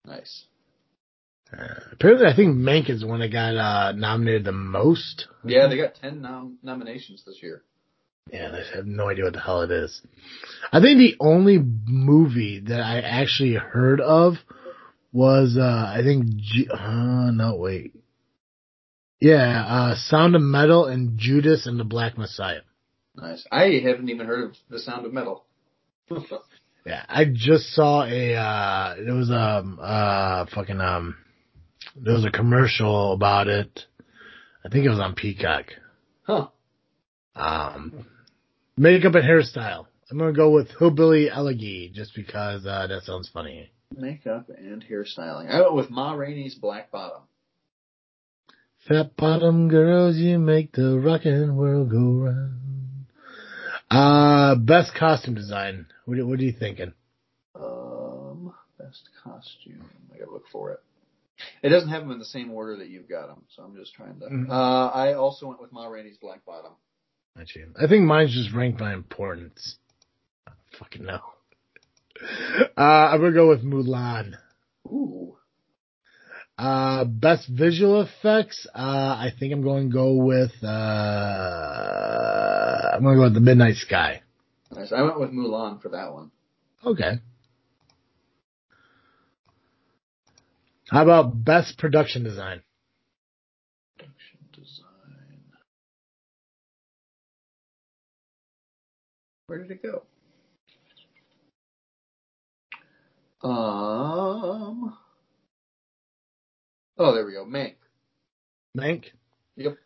[0.05, 0.47] Nice.
[1.53, 5.27] Uh, apparently, I think Mank is the one that got uh, nominated the most.
[5.45, 7.63] Yeah, they got ten nom- nominations this year.
[8.33, 10.01] Yeah, I have no idea what the hell it is.
[10.73, 14.35] I think the only movie that I actually heard of
[15.13, 15.63] was, uh,
[15.97, 17.95] I think, Ju- uh, no, wait.
[19.21, 22.61] Yeah, uh, Sound of Metal and Judas and the Black Messiah.
[23.17, 23.45] Nice.
[23.51, 25.45] I haven't even heard of The Sound of Metal.
[26.87, 31.17] Yeah, I just saw a, uh, there was a, uh, fucking, um,
[31.97, 33.81] there was a commercial about it.
[34.65, 35.67] I think it was on Peacock.
[36.23, 36.47] huh.
[37.37, 38.07] Um,
[38.79, 39.87] makeup and hairstyle.
[40.11, 43.71] I'm gonna go with Hillbilly Elegy just because, uh, that sounds funny.
[43.95, 45.51] Makeup and hairstyling.
[45.51, 47.23] I went with Ma Rainey's Black Bottom.
[48.87, 53.07] Fat bottom girls, you make the rockin' world go round.
[53.91, 55.87] Uh, best costume design.
[56.05, 56.93] What, what are you thinking?
[57.55, 59.85] Um, best costume.
[60.15, 60.81] I gotta look for it.
[61.63, 63.95] It doesn't have them in the same order that you've got them, so I'm just
[63.95, 64.27] trying to.
[64.27, 64.51] Mhm.
[64.51, 66.73] Uh, I also went with Ma Rainey's Black Bottom.
[67.41, 69.77] Actually, I think mine's just ranked by importance.
[70.47, 71.21] I fucking no.
[72.77, 74.35] Uh, I'm gonna go with Mulan.
[74.87, 75.37] Ooh.
[76.59, 78.67] Uh, best visual effects.
[78.75, 80.51] Uh, I think I'm going to go with.
[80.61, 80.67] Uh,
[82.95, 84.23] I'm going to go with the Midnight Sky.
[84.75, 84.91] Nice.
[84.93, 86.33] I went with Mulan for that one.
[86.85, 87.21] Okay.
[90.91, 92.63] How about best production design?
[99.49, 100.03] Where did it go?
[103.49, 104.95] Um.
[106.99, 107.47] Oh, there we go.
[107.47, 107.77] Mank.
[108.77, 109.05] Mank.
[109.57, 109.79] Yep.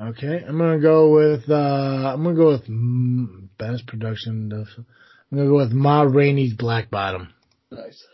[0.00, 1.48] Okay, I'm gonna go with.
[1.48, 4.48] uh I'm gonna go with mm, best production.
[4.48, 4.84] def-
[5.30, 7.32] I'm gonna go with Ma Rainey's Black Bottom.
[7.70, 8.04] Nice.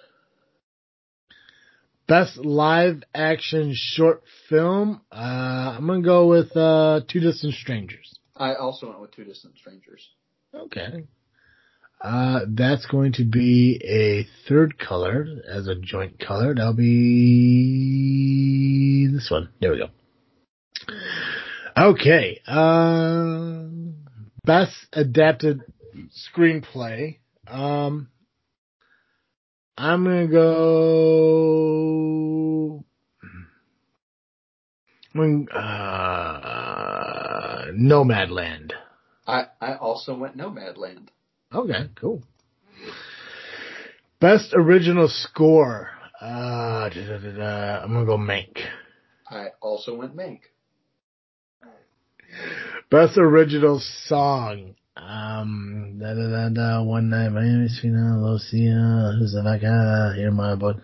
[2.07, 5.01] Best live action short film.
[5.11, 8.19] Uh I'm gonna go with uh Two Distant Strangers.
[8.37, 10.07] I also went with Two Distant Strangers.
[10.65, 11.07] Okay.
[12.01, 16.55] Uh, that's going to be a third color as a joint color.
[16.55, 16.97] That'll be
[19.13, 19.49] this one.
[19.61, 19.89] There we go.
[21.77, 22.41] Okay.
[22.47, 23.97] Um,
[24.45, 25.63] best adapted
[26.37, 27.19] screenplay.
[27.47, 28.09] Um,
[29.79, 31.67] I'm gonna go.
[35.15, 38.73] I'm gonna, uh, Nomadland.
[39.27, 41.09] I, I also went Nomadland.
[41.55, 42.23] Okay, cool.
[44.21, 45.91] Best original score.
[46.21, 47.83] Uh, da, da, da.
[47.83, 48.59] I'm gonna go Mank.
[49.29, 50.41] I also went Mank.
[52.91, 54.75] Best original song.
[54.97, 56.83] Um, da da da da.
[56.83, 59.17] One night, Miami, Fina, Lucia.
[59.19, 59.43] Who's the?
[59.45, 60.77] Ah, Hear my voice.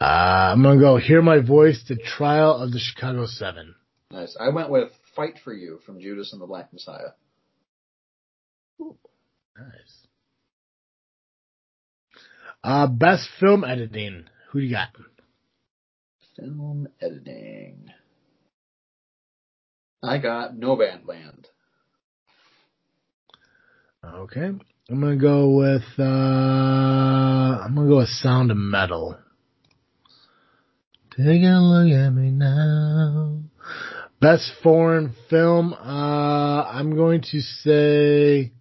[0.00, 0.96] Uh, I'm gonna go.
[0.96, 1.82] Hear my voice.
[1.88, 3.74] The trial of the Chicago Seven.
[4.10, 4.36] Nice.
[4.38, 7.12] I went with Fight for You from Judas and the Black Messiah.
[9.56, 10.06] Nice.
[12.64, 14.24] Uh, best film editing.
[14.50, 14.88] Who do you got?
[16.36, 17.90] Film editing.
[20.02, 21.46] I got Nomadland.
[24.04, 24.50] Okay.
[24.90, 29.16] I'm gonna go with uh I'm gonna go with Sound of Metal.
[31.16, 33.42] Take a look at me now.
[34.20, 38.52] Best foreign film, uh I'm going to say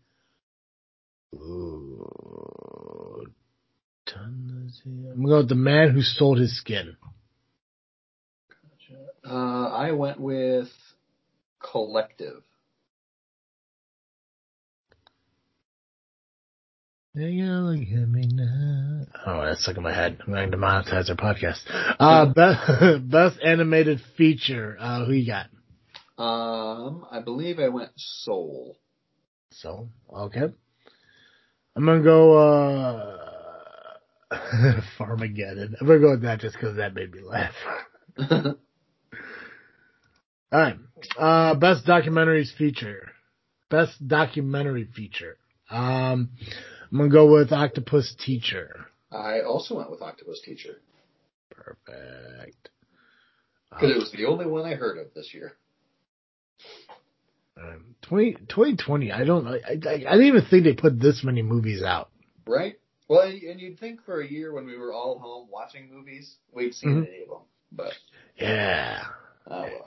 [1.34, 3.26] Ooh,
[4.16, 6.98] I'm gonna go with the man who sold his skin.
[9.24, 10.70] Uh, I went with
[11.60, 12.44] Collective.
[17.16, 19.06] Take a look at me now.
[19.26, 20.20] Oh, that's stuck in my head.
[20.26, 21.60] I'm going to monetize our podcast.
[22.00, 24.78] Uh, best, best animated feature.
[24.80, 25.48] Uh, who you got?
[26.18, 28.80] Um, I believe I went Soul.
[29.52, 30.54] So, okay.
[31.76, 33.18] I'm gonna go, uh,
[35.00, 35.76] Farmageddon.
[35.80, 37.54] I'm gonna go with that just cause that made me laugh.
[40.54, 40.78] Alright.
[41.18, 43.12] Uh, best documentaries feature.
[43.70, 45.38] Best documentary feature.
[45.70, 46.32] Um,
[46.92, 48.86] I'm gonna go with Octopus Teacher.
[49.12, 50.82] I also went with Octopus Teacher
[51.50, 52.70] Perfect.
[53.70, 55.54] because it was the only one I heard of this year.
[57.62, 61.41] Um, 20, 2020, I don't, I, I, I didn't even think they put this many
[61.43, 62.09] movies out.
[62.47, 62.76] Right?
[63.07, 66.74] Well, and you'd think for a year when we were all home watching movies, we'd
[66.74, 67.07] seen Mhm.
[67.07, 67.38] any of them.
[67.72, 67.93] But,
[68.39, 69.03] Yeah.
[69.47, 69.86] oh well.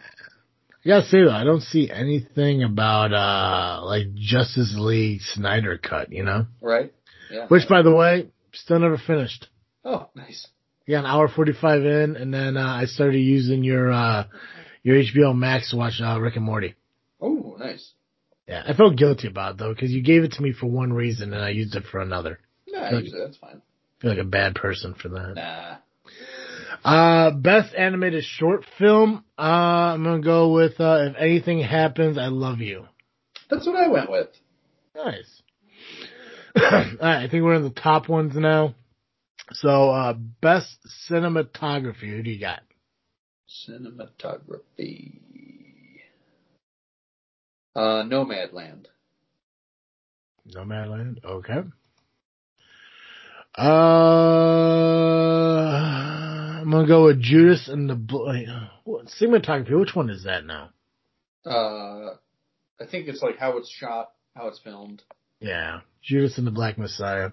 [0.85, 6.13] I gotta say though, I don't see anything about, uh, like Justice League Snyder cut,
[6.13, 6.47] you know?
[6.61, 6.93] Right?
[7.31, 7.47] Yeah.
[7.49, 9.49] Which by the way, still never finished.
[9.85, 10.47] oh, nice.
[10.87, 14.25] Yeah, an hour 45 in, and then, uh, I started using your, uh,
[14.83, 16.75] your HBO Max to watch, uh, Rick and Morty.
[17.25, 17.93] Oh, nice.
[18.47, 20.93] Yeah, I felt guilty about it though, cause you gave it to me for one
[20.93, 22.39] reason and I used it for another.
[22.69, 23.63] Nah, usually that's fine.
[23.99, 25.35] I feel like a bad person for that.
[25.35, 25.77] Nah.
[26.85, 29.25] Uh, best animated short film.
[29.39, 32.87] Uh, I'm gonna go with, uh, If Anything Happens, I Love You.
[33.49, 34.29] That's what I went with.
[34.95, 35.43] Nice.
[36.59, 38.75] Alright, I think we're in the top ones now.
[39.53, 40.77] So, uh, best
[41.11, 42.11] cinematography.
[42.11, 42.61] Who do you got?
[43.69, 45.21] Cinematography.
[47.75, 48.87] Uh, Nomadland.
[50.49, 51.25] Nomadland.
[51.25, 51.63] Okay.
[53.57, 53.63] Uh,
[56.61, 58.49] I'm gonna go with Judas and the Bl- wait,
[58.85, 59.79] what, cinematography.
[59.79, 60.71] Which one is that now?
[61.47, 62.17] Uh,
[62.81, 65.03] I think it's like how it's shot, how it's filmed.
[65.41, 67.31] Yeah, Judas and the Black Messiah.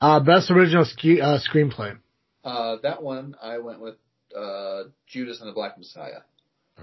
[0.00, 1.98] Uh, best original ski, uh, screenplay.
[2.44, 3.96] Uh, that one I went with
[4.36, 6.20] uh, Judas and the Black Messiah.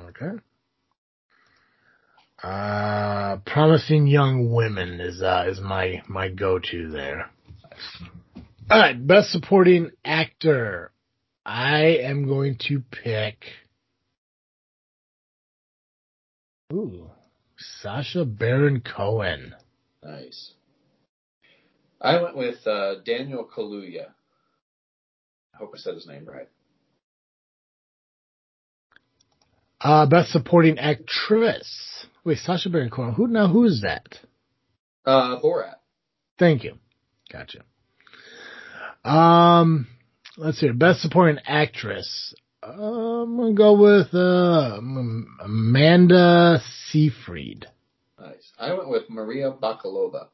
[0.09, 0.39] Okay.
[2.43, 7.31] Uh, promising young women is uh is my my go to there.
[8.69, 10.91] All right, best supporting actor.
[11.45, 13.45] I am going to pick.
[16.73, 17.09] Ooh,
[17.57, 19.55] Sacha Baron Cohen.
[20.03, 20.51] Nice.
[22.01, 24.07] I went with uh, Daniel Kaluuya.
[25.53, 26.49] I hope I said his name right.
[29.79, 32.05] Uh, best supporting actress.
[32.23, 33.13] Wait, Sacha Baron Cohen.
[33.13, 33.47] Who now?
[33.47, 34.07] Who is that?
[35.05, 35.75] Uh, Borat.
[36.39, 36.77] Thank you.
[37.31, 37.63] Gotcha.
[39.03, 39.87] Um,
[40.37, 40.71] let's see.
[40.71, 42.33] Best supporting actress.
[42.61, 44.77] Uh, I'm gonna go with uh,
[45.43, 47.65] Amanda Seyfried.
[48.19, 48.51] Nice.
[48.57, 50.27] I went with Maria Bakalova.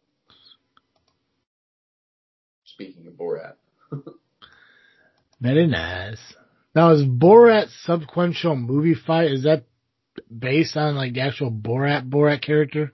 [2.66, 3.56] Speaking of Borat.
[5.42, 6.20] Very nice.
[6.76, 9.32] Now, is Borat subsequential movie fight?
[9.32, 9.64] Is that
[10.36, 12.94] based on like the actual Borat Borat character?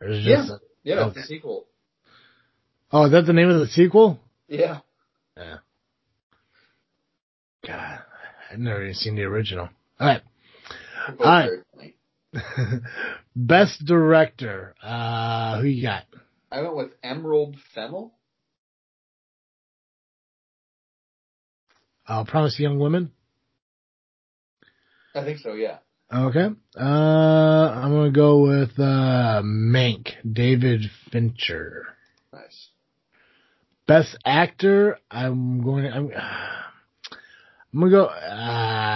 [0.00, 1.66] Or is it just a- Yeah, it's a sequel.
[2.92, 4.20] oh, is that the name of the sequel?
[4.48, 4.80] Yeah.
[5.36, 5.58] Yeah.
[7.66, 7.98] God,
[8.50, 9.68] I've never even seen the original.
[10.00, 10.22] All right.
[11.20, 12.82] All right.
[13.36, 14.74] Best director.
[14.82, 16.04] Uh, who you got?
[16.50, 18.14] I went with Emerald Fennell.
[22.06, 23.12] Uh, Promise Young Women.
[25.14, 25.78] I think so, yeah.
[26.12, 26.48] Okay.
[26.78, 31.86] Uh, I'm gonna go with, uh, Mank, David Fincher.
[32.32, 32.68] Nice.
[33.86, 34.98] Best actor.
[35.10, 36.10] I'm going to, I'm,
[37.72, 38.88] I'm gonna go, uh,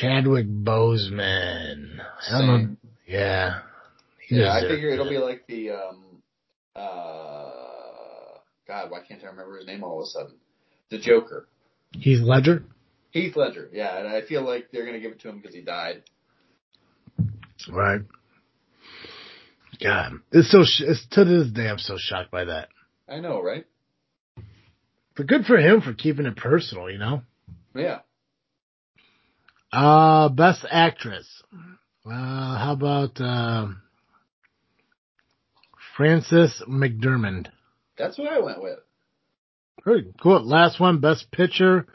[0.00, 2.00] Chadwick Boseman.
[2.20, 2.76] Same.
[3.06, 3.60] Yeah.
[4.28, 6.22] Yeah, I figure it'll be like the um
[6.74, 7.50] uh
[8.66, 10.34] God, why can't I remember his name all of a sudden?
[10.90, 11.46] The Joker.
[11.92, 12.64] Heath Ledger.
[13.16, 15.62] Heath Ledger, yeah, and I feel like they're gonna give it to him because he
[15.62, 16.02] died.
[17.70, 18.02] Right.
[19.82, 20.64] God, it's so.
[20.64, 22.68] Sh- it's to this day, I'm so shocked by that.
[23.08, 23.64] I know, right?
[25.16, 27.22] But good for him for keeping it personal, you know.
[27.74, 28.00] Yeah.
[29.72, 31.42] Uh, best actress.
[32.04, 33.68] Uh, how about uh,
[35.96, 37.46] Frances McDermott?
[37.96, 38.78] That's what I went with.
[39.84, 40.46] Very cool.
[40.46, 41.86] Last one, best picture.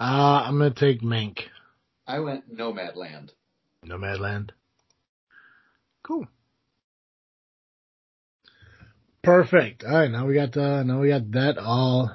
[0.00, 1.44] Uh, I'm gonna take Mink.
[2.06, 3.30] I went Nomadland.
[3.86, 4.50] Nomadland.
[6.02, 6.26] Cool.
[9.22, 9.84] Perfect.
[9.84, 12.10] All right, now we got uh, now we got that all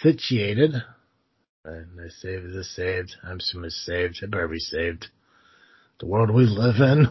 [0.00, 0.72] situated.
[1.64, 2.46] And I saved.
[2.46, 3.16] Is this saved?
[3.24, 4.22] I'm assuming it's saved.
[4.22, 5.08] It better be saved.
[5.98, 7.06] The world we live in.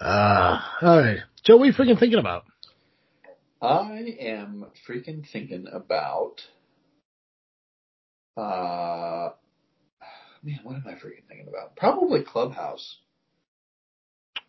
[0.00, 1.56] Uh, all right, Joe.
[1.56, 2.44] What are you freaking thinking about?
[3.60, 6.40] I am freaking thinking about
[8.36, 9.30] uh
[10.42, 11.76] man, what am I freaking thinking about?
[11.76, 12.98] Probably Clubhouse.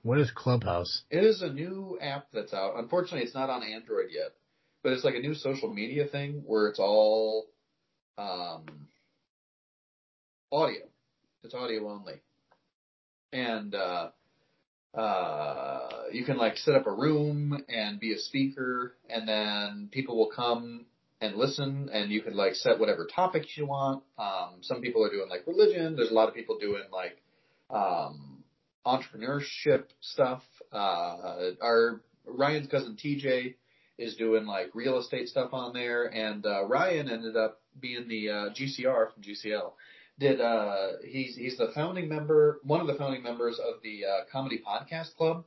[0.01, 1.03] What is Clubhouse?
[1.09, 2.73] It is a new app that's out.
[2.77, 4.31] Unfortunately, it's not on Android yet,
[4.83, 7.47] but it's like a new social media thing where it's all
[8.17, 8.65] um,
[10.51, 10.83] audio.
[11.43, 12.21] It's audio only,
[13.33, 14.09] and uh,
[14.97, 20.17] uh, you can like set up a room and be a speaker, and then people
[20.17, 20.85] will come
[21.23, 24.03] and listen, and you can like set whatever topics you want.
[24.19, 25.95] Um, some people are doing like religion.
[25.95, 27.17] There's a lot of people doing like
[27.69, 28.43] um,
[28.85, 30.41] entrepreneurship stuff.
[30.73, 33.55] Uh, our Ryan's cousin TJ
[33.97, 38.29] is doing like real estate stuff on there, and uh, Ryan ended up being the
[38.29, 39.71] uh, GCR from GCL.
[40.19, 44.25] Did uh, he's he's the founding member, one of the founding members of the uh,
[44.29, 45.45] Comedy Podcast Club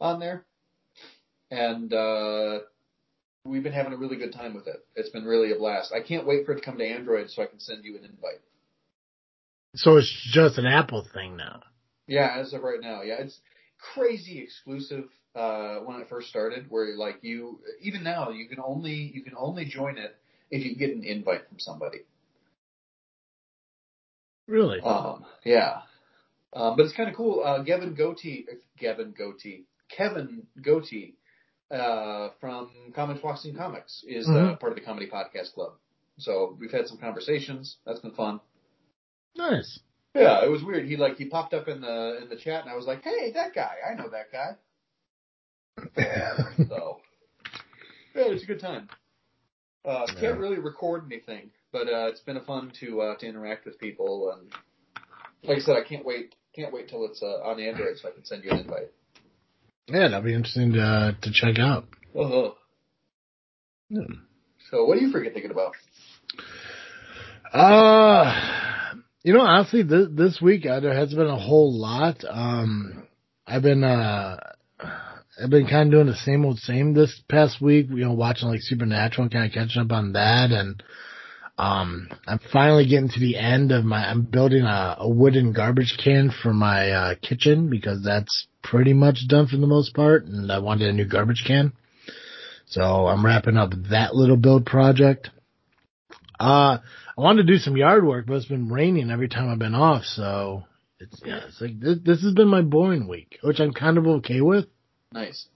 [0.00, 0.46] on there,
[1.50, 2.60] and uh,
[3.44, 4.84] we've been having a really good time with it.
[4.94, 5.92] It's been really a blast.
[5.92, 8.04] I can't wait for it to come to Android so I can send you an
[8.04, 8.40] invite.
[9.74, 11.62] So it's just an Apple thing now.
[12.06, 13.38] Yeah, as of right now, yeah, it's
[13.94, 15.04] crazy exclusive.
[15.34, 19.32] Uh, when it first started, where like you, even now, you can only you can
[19.34, 20.14] only join it
[20.50, 22.00] if you get an invite from somebody.
[24.46, 24.80] Really?
[24.80, 25.80] Um, yeah,
[26.52, 27.42] um, but it's kind of cool.
[27.42, 28.44] Uh, Gavin Goatee,
[28.78, 31.14] Gavin Goatee, Kevin Goatee,
[31.72, 34.60] uh, from Comics and Comics is uh, Mhm.
[34.60, 35.72] part of the Comedy Podcast Club.
[36.18, 37.78] So we've had some conversations.
[37.86, 38.40] That's been fun.
[39.34, 39.80] nice.
[40.14, 40.84] Yeah, it was weird.
[40.86, 43.32] He like he popped up in the in the chat, and I was like, "Hey,
[43.32, 43.76] that guy!
[43.90, 44.56] I know that guy."
[46.68, 47.00] So,
[48.14, 48.88] yeah, it's a good time.
[49.86, 50.20] Uh, Yeah.
[50.20, 53.78] can't really record anything, but uh, it's been a fun to uh, to interact with
[53.78, 54.52] people, and
[55.44, 58.12] like I said, I can't wait can't wait till it's uh, on Android so I
[58.12, 58.92] can send you an invite.
[59.88, 61.86] Yeah, that'd be interesting to uh, to check out.
[62.18, 62.50] Uh-huh.
[63.88, 64.00] Yeah.
[64.70, 65.72] So, what are you freaking thinking about?
[67.52, 72.24] Uh, you know, honestly, this, this week uh, there has been a whole lot.
[72.28, 73.06] Um,
[73.46, 74.38] I've been, uh,
[74.80, 78.48] I've been kind of doing the same old same this past week, you know, watching
[78.48, 80.50] like Supernatural and kind of catching up on that.
[80.50, 80.82] And,
[81.62, 85.96] um, I'm finally getting to the end of my, I'm building a, a wooden garbage
[86.02, 90.24] can for my, uh, kitchen because that's pretty much done for the most part.
[90.24, 91.72] And I wanted a new garbage can.
[92.66, 95.30] So I'm wrapping up that little build project.
[96.40, 96.78] Uh,
[97.16, 99.76] I wanted to do some yard work, but it's been raining every time I've been
[99.76, 100.64] off, so
[100.98, 104.06] it's yeah, it's like this, this has been my boring week, which I'm kind of
[104.08, 104.64] okay with.
[105.12, 105.46] Nice.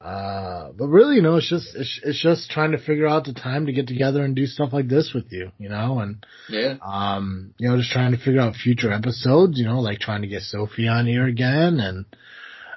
[0.00, 3.32] Uh, but really, you know, it's just it's, it's just trying to figure out the
[3.32, 6.74] time to get together and do stuff like this with you, you know, and Yeah.
[6.82, 10.28] um, you know, just trying to figure out future episodes, you know, like trying to
[10.28, 12.04] get Sophie on here again and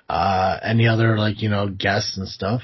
[0.07, 2.61] uh any other like, you know, guests and stuff.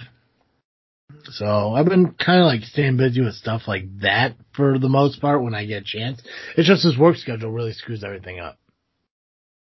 [1.26, 5.20] So I've been kind of like staying busy with stuff like that for the most
[5.22, 6.22] part when I get a chance.
[6.58, 8.58] It's just this work schedule really screws everything up.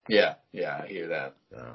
[0.09, 0.35] Yeah.
[0.51, 0.81] Yeah.
[0.83, 1.35] I hear that.
[1.51, 1.65] So,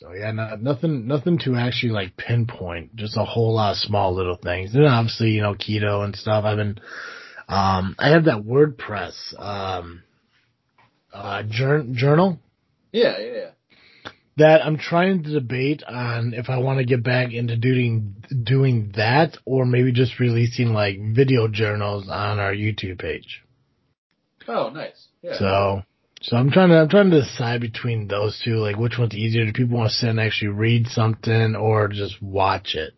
[0.00, 2.96] so yeah, no, nothing, nothing to actually like pinpoint.
[2.96, 4.74] Just a whole lot of small little things.
[4.74, 6.44] And obviously, you know, keto and stuff.
[6.46, 6.80] I've been,
[7.48, 10.02] um, I have that WordPress, um,
[11.12, 12.38] uh, jour- journal
[12.92, 13.18] Yeah.
[13.18, 13.32] Yeah.
[13.32, 13.50] Yeah.
[14.38, 18.92] that I'm trying to debate on if I want to get back into doing doing
[18.96, 23.42] that or maybe just releasing like video journals on our YouTube page.
[24.48, 25.08] Oh, nice.
[25.20, 25.38] Yeah.
[25.38, 25.82] So
[26.20, 29.44] so I'm trying to I'm trying to decide between those two, like which one's easier.
[29.46, 32.94] Do people want to sit and actually read something or just watch it?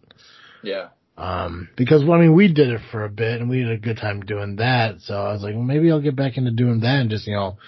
[0.62, 0.89] yeah.
[1.16, 3.77] Um, because well, I mean, we did it for a bit and we had a
[3.77, 5.01] good time doing that.
[5.03, 7.35] So I was like, well, maybe I'll get back into doing that and just you
[7.35, 7.59] know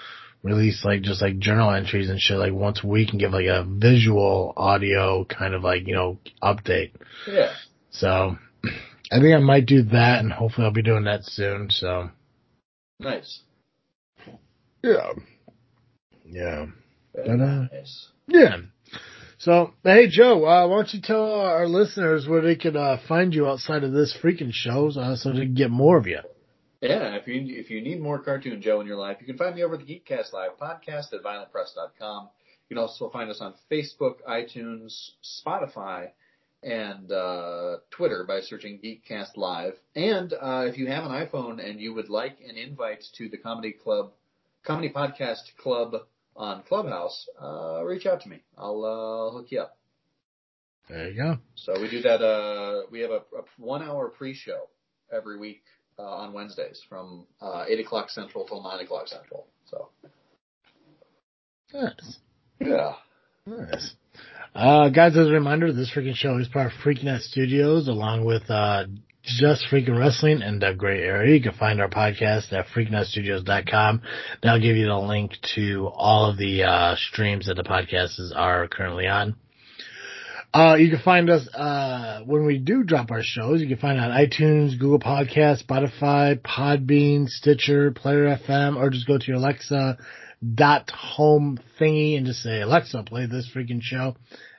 [0.43, 3.47] release like just like journal entries and shit like once a week and give like
[3.47, 6.93] a visual audio kind of like, you know, update.
[7.27, 7.53] Yeah.
[7.91, 8.37] So
[9.13, 11.71] I think I might do that and hopefully I'll be doing that soon.
[11.71, 12.11] So
[12.99, 13.41] Nice.
[14.83, 15.13] yeah.
[16.25, 16.67] Yeah.
[17.15, 18.09] But, uh, nice.
[18.27, 18.57] Yeah.
[19.39, 23.35] So, hey Joe, uh, why don't you tell our listeners where they can uh, find
[23.35, 26.21] you outside of this freaking show uh, so they can get more of you?
[26.81, 29.55] Yeah, if you if you need more Cartoon Joe in your life, you can find
[29.55, 32.29] me over at the Geekcast Live podcast at violentpress.com.
[32.69, 36.11] You can also find us on Facebook, iTunes, Spotify,
[36.63, 39.75] and uh, Twitter by searching Geekcast Live.
[39.95, 43.37] And uh, if you have an iPhone and you would like an invite to the
[43.37, 44.13] Comedy Club,
[44.63, 45.95] Comedy Podcast Club
[46.37, 48.43] on Clubhouse, uh, reach out to me.
[48.59, 49.77] I'll uh, hook you up.
[50.89, 51.39] There you go.
[51.55, 52.21] So we do that.
[52.23, 54.69] Uh, we have a, a one-hour pre-show
[55.13, 55.63] every week
[55.99, 59.47] uh, on Wednesdays from uh, eight o'clock central till nine o'clock central.
[59.67, 59.89] So
[61.73, 62.19] Nice.
[62.61, 62.93] yeah,
[63.47, 63.95] Nice.
[64.55, 68.49] Uh, guys, as a reminder, this freaking show is part of Freaking Studios along with,
[68.49, 68.85] uh,
[69.25, 71.35] just freaking wrestling and the gray area.
[71.35, 74.03] You can find our podcast at freakinutstudios.com.
[74.43, 78.69] That'll give you the link to all of the, uh, streams that the podcasts are
[78.69, 79.37] currently on.
[80.53, 83.99] Uh, you can find us, uh, when we do drop our shows, you can find
[83.99, 89.99] on iTunes, Google Podcasts, Spotify, Podbean, Stitcher, Player FM, or just go to your Alexa
[90.55, 94.15] dot home thingy and just say, Alexa, play this freaking show.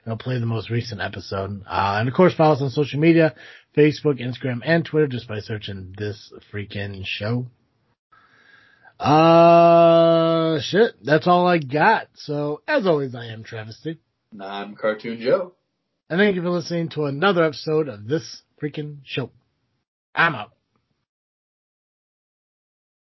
[0.06, 1.64] It'll play the most recent episode.
[1.66, 3.34] Uh, and of course, follow us on social media,
[3.76, 7.48] Facebook, Instagram, and Twitter just by searching this freaking show.
[9.00, 10.94] Uh, shit.
[11.04, 12.08] That's all I got.
[12.16, 14.00] So, as always, I am Travesty.
[14.40, 15.54] I'm Cartoon Joe.
[16.10, 19.32] And thank you for listening to another episode of this freaking show.
[20.14, 20.55] I'm out.